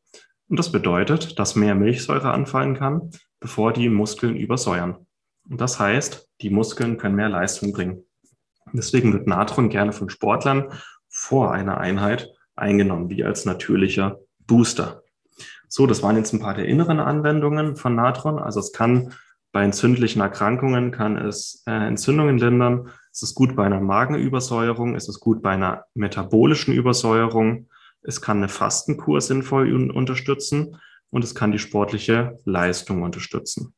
Und 0.47 0.57
das 0.57 0.71
bedeutet, 0.71 1.37
dass 1.37 1.57
mehr 1.57 1.75
Milchsäure 1.75 2.31
anfallen 2.31 2.75
kann, 2.75 3.11
bevor 3.41 3.73
die 3.73 3.89
Muskeln 3.89 4.37
übersäuern. 4.37 5.05
Und 5.49 5.59
das 5.59 5.77
heißt, 5.77 6.29
die 6.39 6.49
Muskeln 6.49 6.97
können 6.97 7.15
mehr 7.15 7.27
Leistung 7.27 7.73
bringen. 7.73 8.05
Deswegen 8.71 9.11
wird 9.11 9.27
Natron 9.27 9.67
gerne 9.67 9.91
von 9.91 10.09
Sportlern 10.09 10.71
vor 11.09 11.51
einer 11.51 11.79
Einheit 11.79 12.31
eingenommen, 12.55 13.09
wie 13.09 13.25
als 13.25 13.45
natürlicher 13.45 14.19
Booster. 14.47 15.03
So, 15.67 15.85
das 15.85 16.01
waren 16.01 16.15
jetzt 16.15 16.31
ein 16.31 16.39
paar 16.39 16.53
der 16.53 16.65
inneren 16.65 17.01
Anwendungen 17.01 17.75
von 17.75 17.95
Natron. 17.95 18.39
Also 18.39 18.61
es 18.61 18.71
kann 18.71 19.13
bei 19.51 19.63
entzündlichen 19.63 20.21
Erkrankungen, 20.21 20.91
kann 20.91 21.17
es 21.17 21.63
äh, 21.65 21.71
Entzündungen 21.71 22.37
lindern. 22.37 22.89
Es 23.11 23.21
ist 23.21 23.35
gut 23.35 23.57
bei 23.57 23.65
einer 23.65 23.81
Magenübersäuerung. 23.81 24.95
Es 24.95 25.09
ist 25.09 25.19
gut 25.19 25.41
bei 25.41 25.51
einer 25.51 25.83
metabolischen 25.93 26.73
Übersäuerung. 26.73 27.67
Es 28.03 28.21
kann 28.21 28.37
eine 28.37 28.49
Fastenkur 28.49 29.21
sinnvoll 29.21 29.91
unterstützen 29.91 30.77
und 31.09 31.23
es 31.23 31.35
kann 31.35 31.51
die 31.51 31.59
sportliche 31.59 32.39
Leistung 32.45 33.03
unterstützen. 33.03 33.73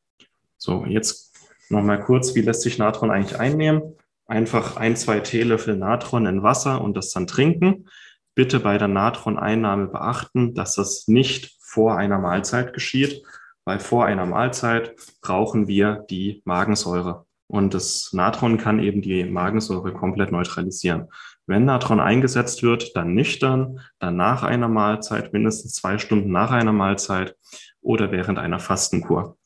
So, 0.58 0.86
jetzt 0.86 1.34
Nochmal 1.74 2.02
kurz, 2.02 2.36
wie 2.36 2.42
lässt 2.42 2.62
sich 2.62 2.78
Natron 2.78 3.10
eigentlich 3.10 3.40
einnehmen? 3.40 3.96
Einfach 4.28 4.78
ein, 4.78 4.96
zwei 4.96 5.20
Teelöffel 5.22 5.76
Natron 5.76 6.26
in 6.26 6.44
Wasser 6.44 6.82
und 6.82 6.96
das 6.96 7.12
dann 7.12 7.26
trinken. 7.26 7.88
Bitte 8.36 8.60
bei 8.60 8.78
der 8.78 8.88
Natron-Einnahme 8.88 9.88
beachten, 9.88 10.54
dass 10.54 10.76
das 10.76 11.08
nicht 11.08 11.58
vor 11.62 11.98
einer 11.98 12.20
Mahlzeit 12.20 12.74
geschieht, 12.74 13.24
weil 13.66 13.80
vor 13.80 14.06
einer 14.06 14.26
Mahlzeit 14.26 14.96
brauchen 15.22 15.68
wir 15.68 16.06
die 16.10 16.42
Magensäure. 16.46 17.26
Und 17.48 17.74
das 17.74 18.12
Natron 18.14 18.58
kann 18.58 18.80
eben 18.80 19.02
die 19.02 19.24
Magensäure 19.26 19.94
komplett 19.94 20.32
neutralisieren. 20.32 21.08
Wenn 21.46 21.66
Natron 21.66 22.00
eingesetzt 22.00 22.64
wird, 22.64 22.96
dann 22.96 23.14
nüchtern, 23.14 23.82
dann 24.00 24.16
nach 24.16 24.44
einer 24.44 24.70
Mahlzeit, 24.70 25.34
mindestens 25.34 25.74
zwei 25.74 25.98
Stunden 25.98 26.32
nach 26.32 26.52
einer 26.52 26.74
Mahlzeit 26.74 27.36
oder 27.82 28.12
während 28.12 28.40
einer 28.40 28.60
Fastenkur. 28.60 29.38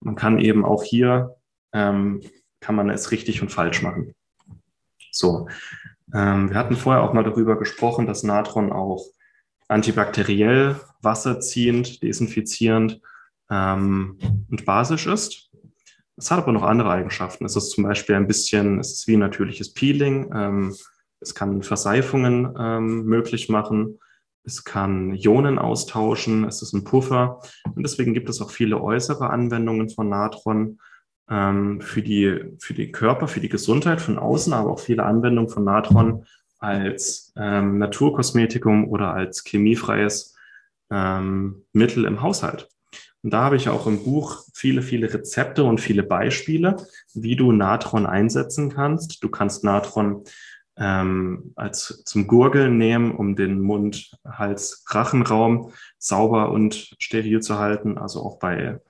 Man 0.00 0.16
kann 0.16 0.38
eben 0.38 0.64
auch 0.64 0.82
hier 0.82 1.36
ähm, 1.72 2.22
kann 2.60 2.74
man 2.74 2.90
es 2.90 3.10
richtig 3.10 3.42
und 3.42 3.52
falsch 3.52 3.82
machen. 3.82 4.14
So, 5.12 5.48
ähm, 6.14 6.50
wir 6.50 6.56
hatten 6.56 6.76
vorher 6.76 7.02
auch 7.02 7.12
mal 7.12 7.24
darüber 7.24 7.58
gesprochen, 7.58 8.06
dass 8.06 8.22
Natron 8.22 8.72
auch 8.72 9.04
antibakteriell, 9.68 10.80
wasserziehend, 11.02 12.02
desinfizierend 12.02 13.00
ähm, 13.50 14.18
und 14.50 14.64
basisch 14.64 15.06
ist. 15.06 15.50
Es 16.16 16.30
hat 16.30 16.38
aber 16.38 16.52
noch 16.52 16.62
andere 16.62 16.90
Eigenschaften. 16.90 17.44
Es 17.44 17.56
ist 17.56 17.70
zum 17.70 17.84
Beispiel 17.84 18.14
ein 18.14 18.26
bisschen, 18.26 18.80
es 18.80 18.92
ist 18.92 19.06
wie 19.06 19.16
natürliches 19.16 19.74
Peeling. 19.74 20.30
Ähm, 20.34 20.74
es 21.20 21.34
kann 21.34 21.62
Verseifungen 21.62 22.54
ähm, 22.58 23.04
möglich 23.04 23.48
machen. 23.48 23.98
Es 24.44 24.64
kann 24.64 25.14
Ionen 25.14 25.58
austauschen. 25.58 26.44
Es 26.44 26.62
ist 26.62 26.72
ein 26.72 26.84
Puffer. 26.84 27.40
Und 27.74 27.82
deswegen 27.82 28.14
gibt 28.14 28.28
es 28.28 28.40
auch 28.40 28.50
viele 28.50 28.80
äußere 28.80 29.30
Anwendungen 29.30 29.88
von 29.88 30.08
Natron 30.08 30.78
ähm, 31.28 31.80
für, 31.80 32.02
die, 32.02 32.40
für 32.58 32.74
die 32.74 32.92
Körper, 32.92 33.28
für 33.28 33.40
die 33.40 33.48
Gesundheit 33.48 34.00
von 34.00 34.18
außen, 34.18 34.52
aber 34.52 34.70
auch 34.70 34.80
viele 34.80 35.04
Anwendungen 35.04 35.50
von 35.50 35.64
Natron 35.64 36.24
als 36.58 37.32
ähm, 37.36 37.78
Naturkosmetikum 37.78 38.88
oder 38.88 39.12
als 39.12 39.44
chemiefreies 39.44 40.36
ähm, 40.90 41.64
Mittel 41.72 42.04
im 42.04 42.22
Haushalt. 42.22 42.68
Und 43.22 43.32
da 43.32 43.42
habe 43.42 43.56
ich 43.56 43.68
auch 43.68 43.88
im 43.88 44.04
Buch 44.04 44.44
viele, 44.54 44.82
viele 44.82 45.12
Rezepte 45.12 45.64
und 45.64 45.80
viele 45.80 46.04
Beispiele, 46.04 46.76
wie 47.12 47.34
du 47.34 47.50
Natron 47.50 48.06
einsetzen 48.06 48.72
kannst. 48.72 49.22
Du 49.24 49.28
kannst 49.28 49.64
Natron 49.64 50.22
ähm, 50.78 51.52
als 51.56 52.02
zum 52.04 52.26
Gurgeln 52.26 52.76
nehmen, 52.78 53.12
um 53.12 53.36
den 53.36 53.60
Mund, 53.60 54.10
Hals, 54.26 54.84
Rachenraum 54.88 55.72
sauber 55.98 56.50
und 56.50 56.94
steril 56.98 57.40
zu 57.40 57.58
halten. 57.58 57.98
Also 57.98 58.20
auch 58.22 58.38
bei 58.38 58.80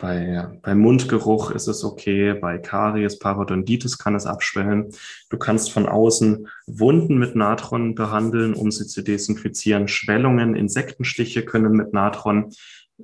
bei, 0.00 0.48
bei 0.62 0.74
Mundgeruch 0.74 1.50
ist 1.50 1.68
es 1.68 1.84
okay, 1.84 2.32
bei 2.32 2.56
Karies, 2.56 3.18
Parodontitis 3.18 3.98
kann 3.98 4.14
es 4.14 4.26
abschwellen. 4.26 4.92
Du 5.28 5.36
kannst 5.36 5.70
von 5.70 5.86
außen 5.86 6.48
Wunden 6.66 7.18
mit 7.18 7.36
Natron 7.36 7.94
behandeln, 7.94 8.54
um 8.54 8.70
sie 8.70 8.86
zu 8.86 9.02
desinfizieren. 9.02 9.88
Schwellungen, 9.88 10.56
Insektenstiche 10.56 11.44
können 11.44 11.72
mit 11.72 11.92
Natron 11.92 12.50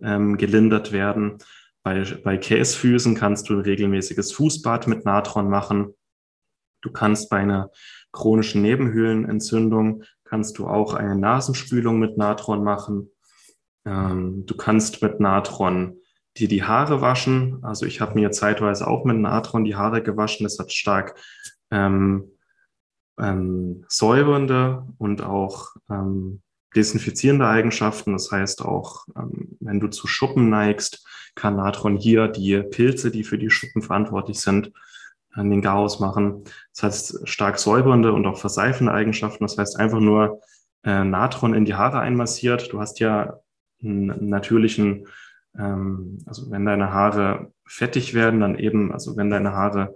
ähm, 0.02 0.38
gelindert 0.38 0.90
werden. 0.90 1.36
Bei, 1.82 2.02
bei 2.24 2.38
Käsfüßen 2.38 3.14
kannst 3.14 3.50
du 3.50 3.54
ein 3.54 3.60
regelmäßiges 3.60 4.32
Fußbad 4.32 4.88
mit 4.88 5.04
Natron 5.04 5.50
machen. 5.50 5.94
Du 6.80 6.90
kannst 6.90 7.28
bei 7.28 7.38
einer 7.38 7.70
chronischen 8.16 8.62
Nebenhöhlenentzündung 8.62 10.02
kannst 10.24 10.58
du 10.58 10.66
auch 10.66 10.94
eine 10.94 11.16
Nasenspülung 11.16 11.98
mit 11.98 12.16
Natron 12.16 12.64
machen. 12.64 13.10
Ähm, 13.84 14.44
du 14.46 14.56
kannst 14.56 15.02
mit 15.02 15.20
Natron 15.20 16.00
die 16.38 16.48
die 16.48 16.64
Haare 16.64 17.00
waschen. 17.00 17.58
Also 17.62 17.86
ich 17.86 18.00
habe 18.00 18.14
mir 18.14 18.30
zeitweise 18.30 18.86
auch 18.86 19.04
mit 19.04 19.16
Natron 19.16 19.64
die 19.64 19.76
Haare 19.76 20.02
gewaschen. 20.02 20.44
Das 20.44 20.58
hat 20.58 20.72
stark 20.72 21.18
ähm, 21.70 22.30
ähm, 23.18 23.84
säubernde 23.88 24.86
und 24.98 25.22
auch 25.22 25.74
ähm, 25.90 26.42
desinfizierende 26.74 27.46
Eigenschaften. 27.46 28.12
Das 28.12 28.30
heißt 28.30 28.62
auch, 28.62 29.06
ähm, 29.16 29.56
wenn 29.60 29.80
du 29.80 29.88
zu 29.88 30.06
Schuppen 30.06 30.50
neigst, 30.50 31.06
kann 31.34 31.56
Natron 31.56 31.96
hier 31.96 32.28
die 32.28 32.62
Pilze, 32.62 33.10
die 33.10 33.24
für 33.24 33.38
die 33.38 33.50
Schuppen 33.50 33.82
verantwortlich 33.82 34.40
sind, 34.40 34.72
an 35.36 35.50
den 35.50 35.62
Garaus 35.62 36.00
machen. 36.00 36.44
Das 36.74 36.82
heißt, 36.82 37.28
stark 37.28 37.58
säubernde 37.58 38.12
und 38.12 38.26
auch 38.26 38.38
verseifende 38.38 38.92
Eigenschaften. 38.92 39.44
Das 39.44 39.58
heißt, 39.58 39.78
einfach 39.78 40.00
nur 40.00 40.40
äh, 40.84 41.04
Natron 41.04 41.54
in 41.54 41.64
die 41.64 41.74
Haare 41.74 42.00
einmassiert. 42.00 42.72
Du 42.72 42.80
hast 42.80 43.00
ja 43.00 43.40
einen 43.82 44.28
natürlichen, 44.28 45.06
ähm, 45.58 46.18
also 46.26 46.50
wenn 46.50 46.64
deine 46.64 46.92
Haare 46.92 47.52
fettig 47.66 48.14
werden, 48.14 48.40
dann 48.40 48.58
eben, 48.58 48.92
also 48.92 49.16
wenn 49.16 49.30
deine 49.30 49.52
Haare, 49.52 49.94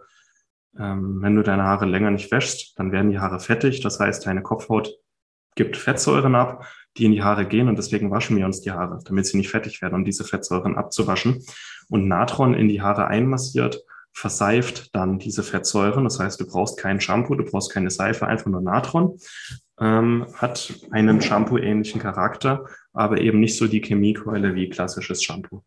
ähm, 0.78 1.22
wenn 1.22 1.36
du 1.36 1.42
deine 1.42 1.64
Haare 1.64 1.86
länger 1.86 2.10
nicht 2.10 2.30
wäschst, 2.30 2.78
dann 2.78 2.92
werden 2.92 3.10
die 3.10 3.18
Haare 3.18 3.40
fettig. 3.40 3.80
Das 3.80 3.98
heißt, 3.98 4.26
deine 4.26 4.42
Kopfhaut 4.42 4.98
gibt 5.54 5.76
Fettsäuren 5.76 6.34
ab, 6.34 6.66
die 6.96 7.06
in 7.06 7.12
die 7.12 7.22
Haare 7.22 7.46
gehen 7.46 7.68
und 7.68 7.76
deswegen 7.76 8.10
waschen 8.10 8.36
wir 8.36 8.46
uns 8.46 8.60
die 8.60 8.72
Haare, 8.72 8.98
damit 9.04 9.26
sie 9.26 9.36
nicht 9.36 9.50
fettig 9.50 9.80
werden, 9.80 9.94
um 9.94 10.04
diese 10.04 10.24
Fettsäuren 10.24 10.76
abzuwaschen. 10.76 11.42
Und 11.88 12.08
Natron 12.08 12.54
in 12.54 12.68
die 12.68 12.82
Haare 12.82 13.06
einmassiert 13.06 13.84
verseift 14.12 14.94
dann 14.94 15.18
diese 15.18 15.42
Fettsäuren. 15.42 16.04
Das 16.04 16.18
heißt, 16.18 16.40
du 16.40 16.46
brauchst 16.46 16.78
kein 16.78 17.00
Shampoo, 17.00 17.34
du 17.34 17.44
brauchst 17.44 17.72
keine 17.72 17.90
Seife, 17.90 18.26
einfach 18.26 18.46
nur 18.46 18.60
Natron. 18.60 19.18
Ähm, 19.78 20.26
hat 20.34 20.74
einen 20.90 21.22
Shampoo-ähnlichen 21.22 22.00
Charakter, 22.00 22.66
aber 22.92 23.20
eben 23.20 23.40
nicht 23.40 23.56
so 23.56 23.66
die 23.66 23.80
Chemiekeule 23.80 24.54
wie 24.54 24.68
klassisches 24.68 25.22
Shampoo. 25.22 25.62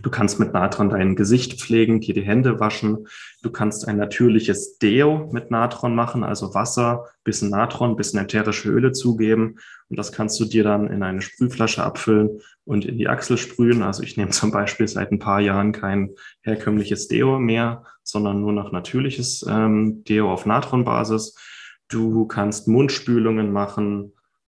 Du 0.00 0.08
kannst 0.08 0.40
mit 0.40 0.54
Natron 0.54 0.88
dein 0.88 1.16
Gesicht 1.16 1.60
pflegen, 1.60 2.00
dir 2.00 2.14
die 2.14 2.22
Hände 2.22 2.60
waschen. 2.60 3.06
Du 3.42 3.50
kannst 3.50 3.86
ein 3.86 3.98
natürliches 3.98 4.78
Deo 4.78 5.28
mit 5.32 5.50
Natron 5.50 5.94
machen, 5.94 6.24
also 6.24 6.54
Wasser, 6.54 7.06
bisschen 7.24 7.50
Natron, 7.50 7.96
bisschen 7.96 8.20
ätherische 8.20 8.70
Öle 8.70 8.92
zugeben. 8.92 9.58
Und 9.90 9.98
das 9.98 10.10
kannst 10.10 10.40
du 10.40 10.46
dir 10.46 10.64
dann 10.64 10.88
in 10.88 11.02
eine 11.02 11.20
Sprühflasche 11.20 11.82
abfüllen 11.82 12.40
und 12.64 12.86
in 12.86 12.96
die 12.96 13.08
Achsel 13.08 13.36
sprühen. 13.36 13.82
Also 13.82 14.02
ich 14.02 14.16
nehme 14.16 14.30
zum 14.30 14.50
Beispiel 14.50 14.88
seit 14.88 15.12
ein 15.12 15.18
paar 15.18 15.40
Jahren 15.40 15.72
kein 15.72 16.10
herkömmliches 16.40 17.08
Deo 17.08 17.38
mehr, 17.38 17.84
sondern 18.02 18.40
nur 18.40 18.52
noch 18.52 18.72
natürliches 18.72 19.44
ähm, 19.48 20.04
Deo 20.04 20.32
auf 20.32 20.46
Natronbasis. 20.46 21.36
Du 21.88 22.26
kannst 22.26 22.66
Mundspülungen 22.66 23.52
machen, 23.52 24.14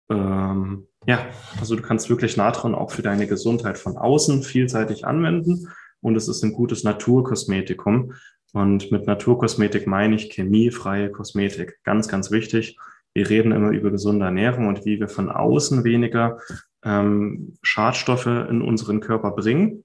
ähm, 0.09 0.87
ja, 1.05 1.25
also 1.59 1.75
du 1.75 1.81
kannst 1.81 2.09
wirklich 2.09 2.37
Natron 2.37 2.75
auch 2.75 2.91
für 2.91 3.01
deine 3.01 3.27
Gesundheit 3.27 3.77
von 3.77 3.97
außen 3.97 4.43
vielseitig 4.43 5.05
anwenden 5.05 5.69
und 6.01 6.15
es 6.15 6.27
ist 6.27 6.43
ein 6.43 6.53
gutes 6.53 6.83
Naturkosmetikum. 6.83 8.13
Und 8.53 8.91
mit 8.91 9.07
Naturkosmetik 9.07 9.87
meine 9.87 10.15
ich 10.15 10.31
chemiefreie 10.31 11.11
Kosmetik. 11.11 11.79
Ganz, 11.83 12.07
ganz 12.07 12.31
wichtig. 12.31 12.77
Wir 13.13 13.29
reden 13.29 13.51
immer 13.51 13.71
über 13.71 13.91
gesunde 13.91 14.25
Ernährung 14.25 14.67
und 14.67 14.85
wie 14.85 14.99
wir 14.99 15.09
von 15.09 15.29
außen 15.29 15.83
weniger 15.83 16.39
ähm, 16.83 17.57
Schadstoffe 17.61 18.27
in 18.27 18.61
unseren 18.61 18.99
Körper 18.99 19.31
bringen. 19.31 19.83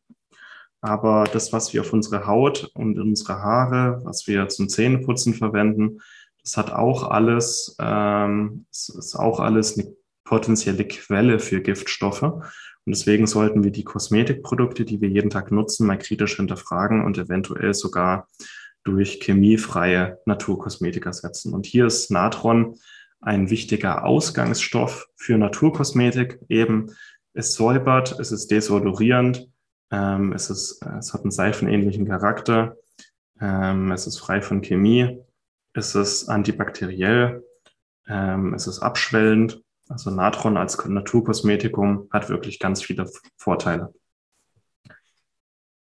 Aber 0.80 1.24
das, 1.32 1.52
was 1.52 1.72
wir 1.72 1.80
auf 1.80 1.92
unsere 1.92 2.26
Haut 2.26 2.70
und 2.74 2.98
unsere 2.98 3.40
Haare, 3.40 4.00
was 4.04 4.26
wir 4.26 4.48
zum 4.48 4.68
Zähneputzen 4.68 5.34
verwenden, 5.34 6.00
das 6.42 6.56
hat 6.56 6.72
auch 6.72 7.08
alles, 7.08 7.76
ähm, 7.80 8.66
ist 8.70 9.14
auch 9.16 9.38
alles 9.38 9.78
eine 9.78 9.94
potenzielle 10.32 10.86
Quelle 10.86 11.38
für 11.38 11.60
Giftstoffe. 11.60 12.22
Und 12.22 12.46
deswegen 12.86 13.26
sollten 13.26 13.64
wir 13.64 13.70
die 13.70 13.84
Kosmetikprodukte, 13.84 14.86
die 14.86 14.98
wir 15.02 15.10
jeden 15.10 15.28
Tag 15.28 15.52
nutzen, 15.52 15.86
mal 15.86 15.98
kritisch 15.98 16.36
hinterfragen 16.36 17.04
und 17.04 17.18
eventuell 17.18 17.74
sogar 17.74 18.28
durch 18.82 19.20
chemiefreie 19.22 20.20
Naturkosmetik 20.24 21.04
ersetzen. 21.04 21.52
Und 21.52 21.66
hier 21.66 21.84
ist 21.84 22.10
Natron 22.10 22.78
ein 23.20 23.50
wichtiger 23.50 24.06
Ausgangsstoff 24.06 25.06
für 25.16 25.36
Naturkosmetik. 25.36 26.38
Eben, 26.48 26.92
es 27.34 27.52
säubert, 27.52 28.18
es 28.18 28.32
ist 28.32 28.50
desodorierend, 28.50 29.50
ähm, 29.90 30.32
es, 30.32 30.48
ist, 30.48 30.82
es 30.98 31.12
hat 31.12 31.24
einen 31.24 31.30
seifenähnlichen 31.30 32.08
Charakter, 32.08 32.78
ähm, 33.38 33.92
es 33.92 34.06
ist 34.06 34.18
frei 34.18 34.40
von 34.40 34.62
Chemie, 34.62 35.18
es 35.74 35.94
ist 35.94 36.30
antibakteriell, 36.30 37.44
ähm, 38.08 38.54
es 38.54 38.66
ist 38.66 38.78
abschwellend 38.78 39.62
also 39.92 40.10
Natron 40.10 40.56
als 40.56 40.84
Naturkosmetikum 40.84 42.08
hat 42.10 42.28
wirklich 42.28 42.58
ganz 42.58 42.82
viele 42.82 43.08
Vorteile. 43.36 43.92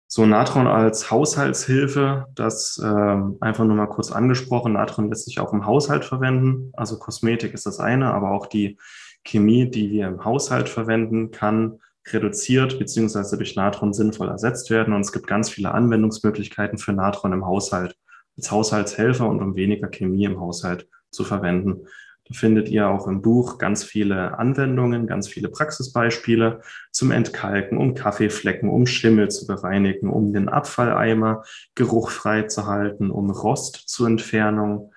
So 0.08 0.26
Natron 0.26 0.68
als 0.68 1.10
Haushaltshilfe, 1.10 2.26
das 2.36 2.78
äh, 2.84 3.18
einfach 3.40 3.64
nur 3.64 3.78
mal 3.78 3.88
kurz 3.88 4.12
angesprochen. 4.12 4.74
Natron 4.74 5.08
lässt 5.08 5.24
sich 5.24 5.40
auch 5.40 5.54
im 5.54 5.66
Haushalt 5.66 6.04
verwenden. 6.04 6.72
Also 6.74 7.00
Kosmetik 7.00 7.54
ist 7.54 7.66
das 7.66 7.80
eine, 7.80 8.14
aber 8.14 8.32
auch 8.32 8.48
die 8.48 8.78
Chemie, 9.24 9.72
die 9.72 9.90
wir 9.90 10.08
im 10.08 10.26
Haushalt 10.26 10.68
verwenden, 10.68 11.32
kann 11.32 11.80
reduziert 12.10 12.78
beziehungsweise 12.78 13.38
durch 13.38 13.56
Natron 13.56 13.94
sinnvoll 13.94 14.28
ersetzt 14.28 14.70
werden. 14.70 14.94
Und 14.94 15.02
es 15.02 15.14
gibt 15.14 15.28
ganz 15.28 15.50
viele 15.50 15.72
Anwendungsmöglichkeiten 15.72 16.78
für 16.78 16.92
Natron 16.92 17.32
im 17.32 17.46
Haushalt 17.46 17.96
als 18.36 18.52
Haushaltshelfer 18.52 19.30
und 19.30 19.42
um 19.42 19.56
weniger 19.56 19.88
Chemie 19.88 20.26
im 20.26 20.42
Haushalt 20.42 20.90
zu 21.12 21.24
verwenden 21.24 21.86
findet 22.32 22.70
ihr 22.70 22.90
auch 22.90 23.08
im 23.08 23.22
Buch 23.22 23.58
ganz 23.58 23.84
viele 23.84 24.38
Anwendungen, 24.38 25.08
ganz 25.08 25.28
viele 25.28 25.50
Praxisbeispiele 25.50 26.62
zum 26.92 27.12
Entkalken, 27.12 27.78
um 27.78 27.94
Kaffeeflecken, 27.94 28.70
um 28.70 28.86
Schimmel 28.86 29.30
zu 29.30 29.48
bereinigen, 29.48 30.10
um 30.10 30.34
den 30.34 30.50
Abfalleimer 30.50 31.44
geruchfrei 31.76 32.44
zu 32.44 32.68
halten, 32.68 33.12
um 33.12 33.30
Rost 33.32 33.84
zur 33.88 34.08
Entfernung, 34.08 34.94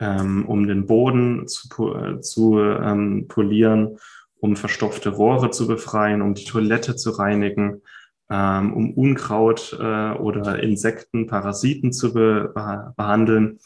ähm, 0.00 0.46
um 0.46 0.66
den 0.66 0.86
Boden 0.86 1.46
zu, 1.48 1.94
äh, 1.94 2.20
zu 2.20 2.60
ähm, 2.60 3.26
polieren, 3.28 3.98
um 4.40 4.56
verstopfte 4.56 5.10
Rohre 5.10 5.50
zu 5.50 5.66
befreien, 5.66 6.22
um 6.22 6.34
die 6.34 6.44
Toilette 6.44 6.96
zu 6.96 7.10
reinigen, 7.10 7.82
ähm, 8.30 8.72
um 8.72 8.92
Unkraut 8.92 9.76
äh, 9.80 10.12
oder 10.12 10.62
Insekten, 10.62 11.26
Parasiten 11.26 11.92
zu 11.92 12.12
be 12.12 12.52
behandeln. 12.96 13.58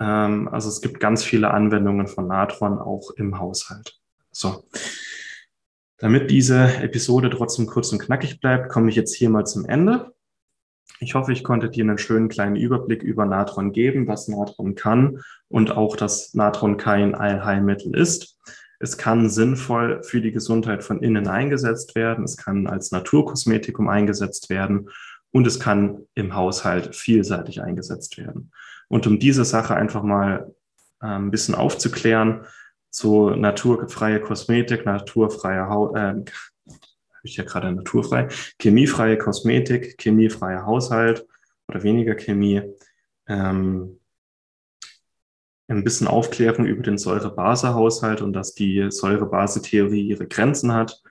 Ähm, 0.00 0.48
also 0.48 0.68
es 0.68 0.80
gibt 0.80 1.00
ganz 1.00 1.24
viele 1.24 1.50
Anwendungen 1.50 2.06
von 2.06 2.26
Natron 2.26 2.78
auch 2.78 3.10
im 3.16 3.38
Haushalt. 3.38 3.98
So. 4.30 4.64
Damit 5.98 6.30
diese 6.30 6.76
Episode 6.80 7.28
trotzdem 7.30 7.66
kurz 7.66 7.90
und 7.92 7.98
knackig 7.98 8.40
bleibt, 8.40 8.68
komme 8.68 8.88
ich 8.88 8.96
jetzt 8.96 9.14
hier 9.14 9.30
mal 9.30 9.44
zum 9.44 9.64
Ende. 9.64 10.14
Ich 11.00 11.14
hoffe, 11.14 11.32
ich 11.32 11.44
konnte 11.44 11.70
dir 11.70 11.84
einen 11.84 11.98
schönen 11.98 12.28
kleinen 12.28 12.56
Überblick 12.56 13.02
über 13.02 13.24
Natron 13.24 13.72
geben, 13.72 14.06
was 14.06 14.28
Natron 14.28 14.74
kann 14.74 15.22
und 15.48 15.72
auch, 15.72 15.96
dass 15.96 16.34
Natron 16.34 16.76
kein 16.76 17.14
Allheilmittel 17.14 17.96
ist. 17.96 18.38
Es 18.80 18.96
kann 18.96 19.28
sinnvoll 19.28 20.02
für 20.04 20.20
die 20.20 20.30
Gesundheit 20.30 20.84
von 20.84 21.02
innen 21.02 21.26
eingesetzt 21.26 21.94
werden. 21.96 22.24
Es 22.24 22.36
kann 22.36 22.68
als 22.68 22.92
Naturkosmetikum 22.92 23.88
eingesetzt 23.88 24.50
werden 24.50 24.90
und 25.32 25.46
es 25.46 25.58
kann 25.58 26.06
im 26.14 26.34
Haushalt 26.34 26.94
vielseitig 26.94 27.60
eingesetzt 27.60 28.18
werden. 28.18 28.52
Und 28.88 29.06
um 29.06 29.18
diese 29.18 29.44
Sache 29.44 29.74
einfach 29.74 30.02
mal 30.02 30.54
äh, 31.00 31.06
ein 31.06 31.30
bisschen 31.30 31.54
aufzuklären, 31.54 32.46
so 32.90 33.30
naturfreie 33.30 34.20
Kosmetik, 34.20 34.86
naturfreie 34.86 35.68
Haut, 35.68 35.96
äh, 35.96 36.24
habe 37.18 37.26
ich 37.26 37.36
ja 37.36 37.44
gerade 37.44 37.72
naturfrei, 37.72 38.28
chemiefreie 38.60 39.18
Kosmetik, 39.18 40.00
chemiefreier 40.00 40.64
Haushalt 40.64 41.26
oder 41.68 41.82
weniger 41.82 42.14
Chemie, 42.14 42.62
ähm, 43.26 44.00
ein 45.68 45.84
bisschen 45.84 46.06
Aufklärung 46.06 46.64
über 46.64 46.82
den 46.82 46.96
Säure-Base-Haushalt 46.96 48.22
und 48.22 48.32
dass 48.32 48.54
die 48.54 48.90
Säure-Base-Theorie 48.90 50.08
ihre 50.08 50.26
Grenzen 50.26 50.72
hat. 50.72 51.02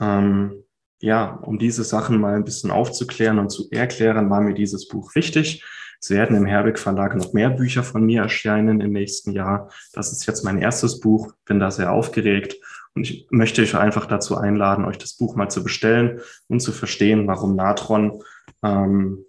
Ähm, 0.00 0.64
ja, 1.00 1.34
um 1.42 1.58
diese 1.58 1.84
Sachen 1.84 2.18
mal 2.18 2.34
ein 2.34 2.44
bisschen 2.44 2.70
aufzuklären 2.70 3.38
und 3.38 3.50
zu 3.50 3.68
erklären, 3.70 4.30
war 4.30 4.40
mir 4.40 4.54
dieses 4.54 4.88
Buch 4.88 5.14
wichtig. 5.14 5.62
Es 6.04 6.10
werden 6.10 6.36
im 6.36 6.44
Herbeck 6.44 6.78
Verlag 6.78 7.16
noch 7.16 7.32
mehr 7.32 7.48
Bücher 7.48 7.82
von 7.82 8.04
mir 8.04 8.20
erscheinen 8.20 8.82
im 8.82 8.92
nächsten 8.92 9.32
Jahr. 9.32 9.70
Das 9.94 10.12
ist 10.12 10.26
jetzt 10.26 10.44
mein 10.44 10.58
erstes 10.58 11.00
Buch, 11.00 11.32
bin 11.46 11.58
da 11.58 11.70
sehr 11.70 11.92
aufgeregt 11.92 12.56
und 12.94 13.08
ich 13.08 13.26
möchte 13.30 13.62
euch 13.62 13.74
einfach 13.74 14.04
dazu 14.04 14.36
einladen, 14.36 14.84
euch 14.84 14.98
das 14.98 15.14
Buch 15.14 15.34
mal 15.34 15.48
zu 15.48 15.64
bestellen 15.64 16.20
und 16.46 16.60
zu 16.60 16.72
verstehen, 16.72 17.26
warum 17.26 17.56
Natron 17.56 18.22
ähm, 18.62 19.24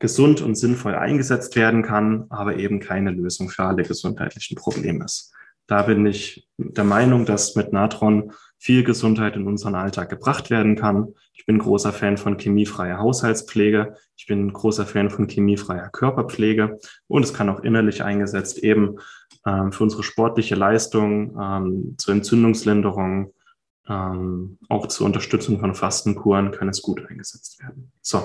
gesund 0.00 0.40
und 0.40 0.56
sinnvoll 0.56 0.96
eingesetzt 0.96 1.54
werden 1.54 1.84
kann, 1.84 2.26
aber 2.30 2.56
eben 2.56 2.80
keine 2.80 3.12
Lösung 3.12 3.48
für 3.48 3.62
alle 3.62 3.84
gesundheitlichen 3.84 4.56
Probleme 4.56 5.04
ist. 5.04 5.32
Da 5.68 5.82
bin 5.82 6.04
ich 6.04 6.48
der 6.56 6.82
Meinung, 6.82 7.26
dass 7.26 7.54
mit 7.54 7.72
Natron 7.72 8.32
viel 8.58 8.82
Gesundheit 8.82 9.36
in 9.36 9.46
unseren 9.46 9.74
Alltag 9.74 10.10
gebracht 10.10 10.50
werden 10.50 10.76
kann. 10.76 11.14
Ich 11.32 11.46
bin 11.46 11.58
großer 11.58 11.92
Fan 11.92 12.16
von 12.16 12.38
chemiefreier 12.38 12.98
Haushaltspflege. 12.98 13.94
Ich 14.16 14.26
bin 14.26 14.52
großer 14.52 14.84
Fan 14.84 15.10
von 15.10 15.28
chemiefreier 15.28 15.88
Körperpflege. 15.90 16.78
Und 17.06 17.22
es 17.22 17.32
kann 17.32 17.48
auch 17.48 17.60
innerlich 17.60 18.02
eingesetzt 18.02 18.58
eben 18.58 18.98
ähm, 19.46 19.72
für 19.72 19.84
unsere 19.84 20.02
sportliche 20.02 20.56
Leistung, 20.56 21.38
ähm, 21.40 21.94
zur 21.98 22.14
Entzündungslinderung, 22.14 23.32
ähm, 23.88 24.58
auch 24.68 24.88
zur 24.88 25.06
Unterstützung 25.06 25.60
von 25.60 25.74
Fastenkuren 25.74 26.50
kann 26.50 26.68
es 26.68 26.82
gut 26.82 27.06
eingesetzt 27.08 27.60
werden. 27.62 27.90
So, 28.02 28.22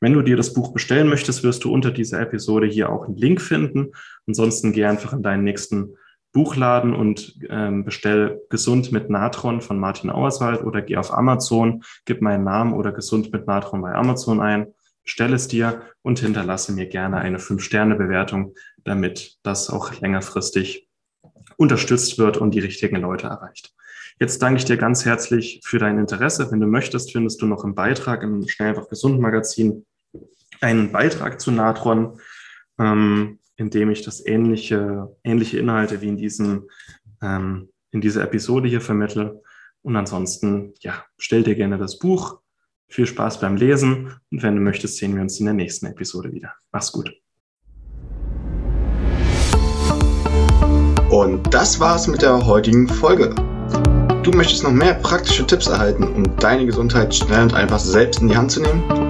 wenn 0.00 0.12
du 0.12 0.22
dir 0.22 0.36
das 0.36 0.54
Buch 0.54 0.72
bestellen 0.72 1.08
möchtest, 1.08 1.42
wirst 1.42 1.64
du 1.64 1.72
unter 1.72 1.90
dieser 1.90 2.20
Episode 2.20 2.66
hier 2.66 2.90
auch 2.90 3.06
einen 3.06 3.16
Link 3.16 3.40
finden. 3.40 3.92
Ansonsten 4.26 4.72
geh 4.72 4.84
einfach 4.84 5.12
in 5.12 5.22
deinen 5.22 5.42
nächsten 5.42 5.96
Buchladen 6.32 6.94
und 6.94 7.38
ähm, 7.48 7.84
bestell 7.84 8.40
Gesund 8.50 8.92
mit 8.92 9.10
Natron 9.10 9.60
von 9.60 9.78
Martin 9.78 10.10
Auerswald 10.10 10.62
oder 10.62 10.82
geh 10.82 10.96
auf 10.96 11.12
Amazon, 11.12 11.82
gib 12.04 12.22
meinen 12.22 12.44
Namen 12.44 12.72
oder 12.72 12.92
Gesund 12.92 13.32
mit 13.32 13.46
Natron 13.46 13.82
bei 13.82 13.94
Amazon 13.94 14.40
ein, 14.40 14.68
stell 15.04 15.32
es 15.32 15.48
dir 15.48 15.82
und 16.02 16.20
hinterlasse 16.20 16.72
mir 16.72 16.86
gerne 16.86 17.18
eine 17.18 17.38
5-Sterne-Bewertung, 17.38 18.54
damit 18.84 19.38
das 19.42 19.70
auch 19.70 20.00
längerfristig 20.00 20.88
unterstützt 21.56 22.18
wird 22.18 22.36
und 22.36 22.52
die 22.52 22.60
richtigen 22.60 22.96
Leute 22.96 23.26
erreicht. 23.26 23.74
Jetzt 24.20 24.40
danke 24.42 24.58
ich 24.58 24.64
dir 24.66 24.76
ganz 24.76 25.04
herzlich 25.04 25.60
für 25.64 25.78
dein 25.78 25.98
Interesse. 25.98 26.50
Wenn 26.52 26.60
du 26.60 26.66
möchtest, 26.66 27.12
findest 27.12 27.42
du 27.42 27.46
noch 27.46 27.64
im 27.64 27.74
Beitrag 27.74 28.22
im 28.22 28.46
Schnell 28.46 28.68
einfach 28.68 28.88
gesund 28.88 29.18
Magazin 29.18 29.86
einen 30.60 30.92
Beitrag 30.92 31.40
zu 31.40 31.50
Natron. 31.50 32.20
Ähm, 32.78 33.39
in 33.60 33.68
dem 33.68 33.90
ich 33.90 34.00
das 34.00 34.24
ähnliche, 34.24 35.14
ähnliche 35.22 35.58
Inhalte 35.58 36.00
wie 36.00 36.08
in 36.08 36.16
diesem, 36.16 36.70
ähm, 37.20 37.68
in 37.90 38.00
dieser 38.00 38.22
Episode 38.22 38.70
hier 38.70 38.80
vermittle. 38.80 39.42
Und 39.82 39.96
ansonsten, 39.96 40.72
ja, 40.80 41.04
stell 41.18 41.42
dir 41.42 41.54
gerne 41.54 41.76
das 41.76 41.98
Buch. 41.98 42.40
Viel 42.88 43.06
Spaß 43.06 43.38
beim 43.38 43.56
Lesen. 43.56 44.14
Und 44.30 44.42
wenn 44.42 44.56
du 44.56 44.62
möchtest, 44.62 44.96
sehen 44.96 45.14
wir 45.14 45.20
uns 45.20 45.38
in 45.40 45.44
der 45.44 45.54
nächsten 45.54 45.84
Episode 45.84 46.32
wieder. 46.32 46.54
Mach's 46.72 46.90
gut. 46.90 47.12
Und 51.10 51.52
das 51.52 51.78
war's 51.78 52.06
mit 52.06 52.22
der 52.22 52.46
heutigen 52.46 52.88
Folge. 52.88 53.34
Du 54.22 54.30
möchtest 54.30 54.64
noch 54.64 54.72
mehr 54.72 54.94
praktische 54.94 55.46
Tipps 55.46 55.66
erhalten, 55.66 56.04
um 56.04 56.36
deine 56.38 56.64
Gesundheit 56.64 57.14
schnell 57.14 57.42
und 57.42 57.52
einfach 57.52 57.78
selbst 57.78 58.22
in 58.22 58.28
die 58.28 58.36
Hand 58.36 58.52
zu 58.52 58.62
nehmen? 58.62 59.09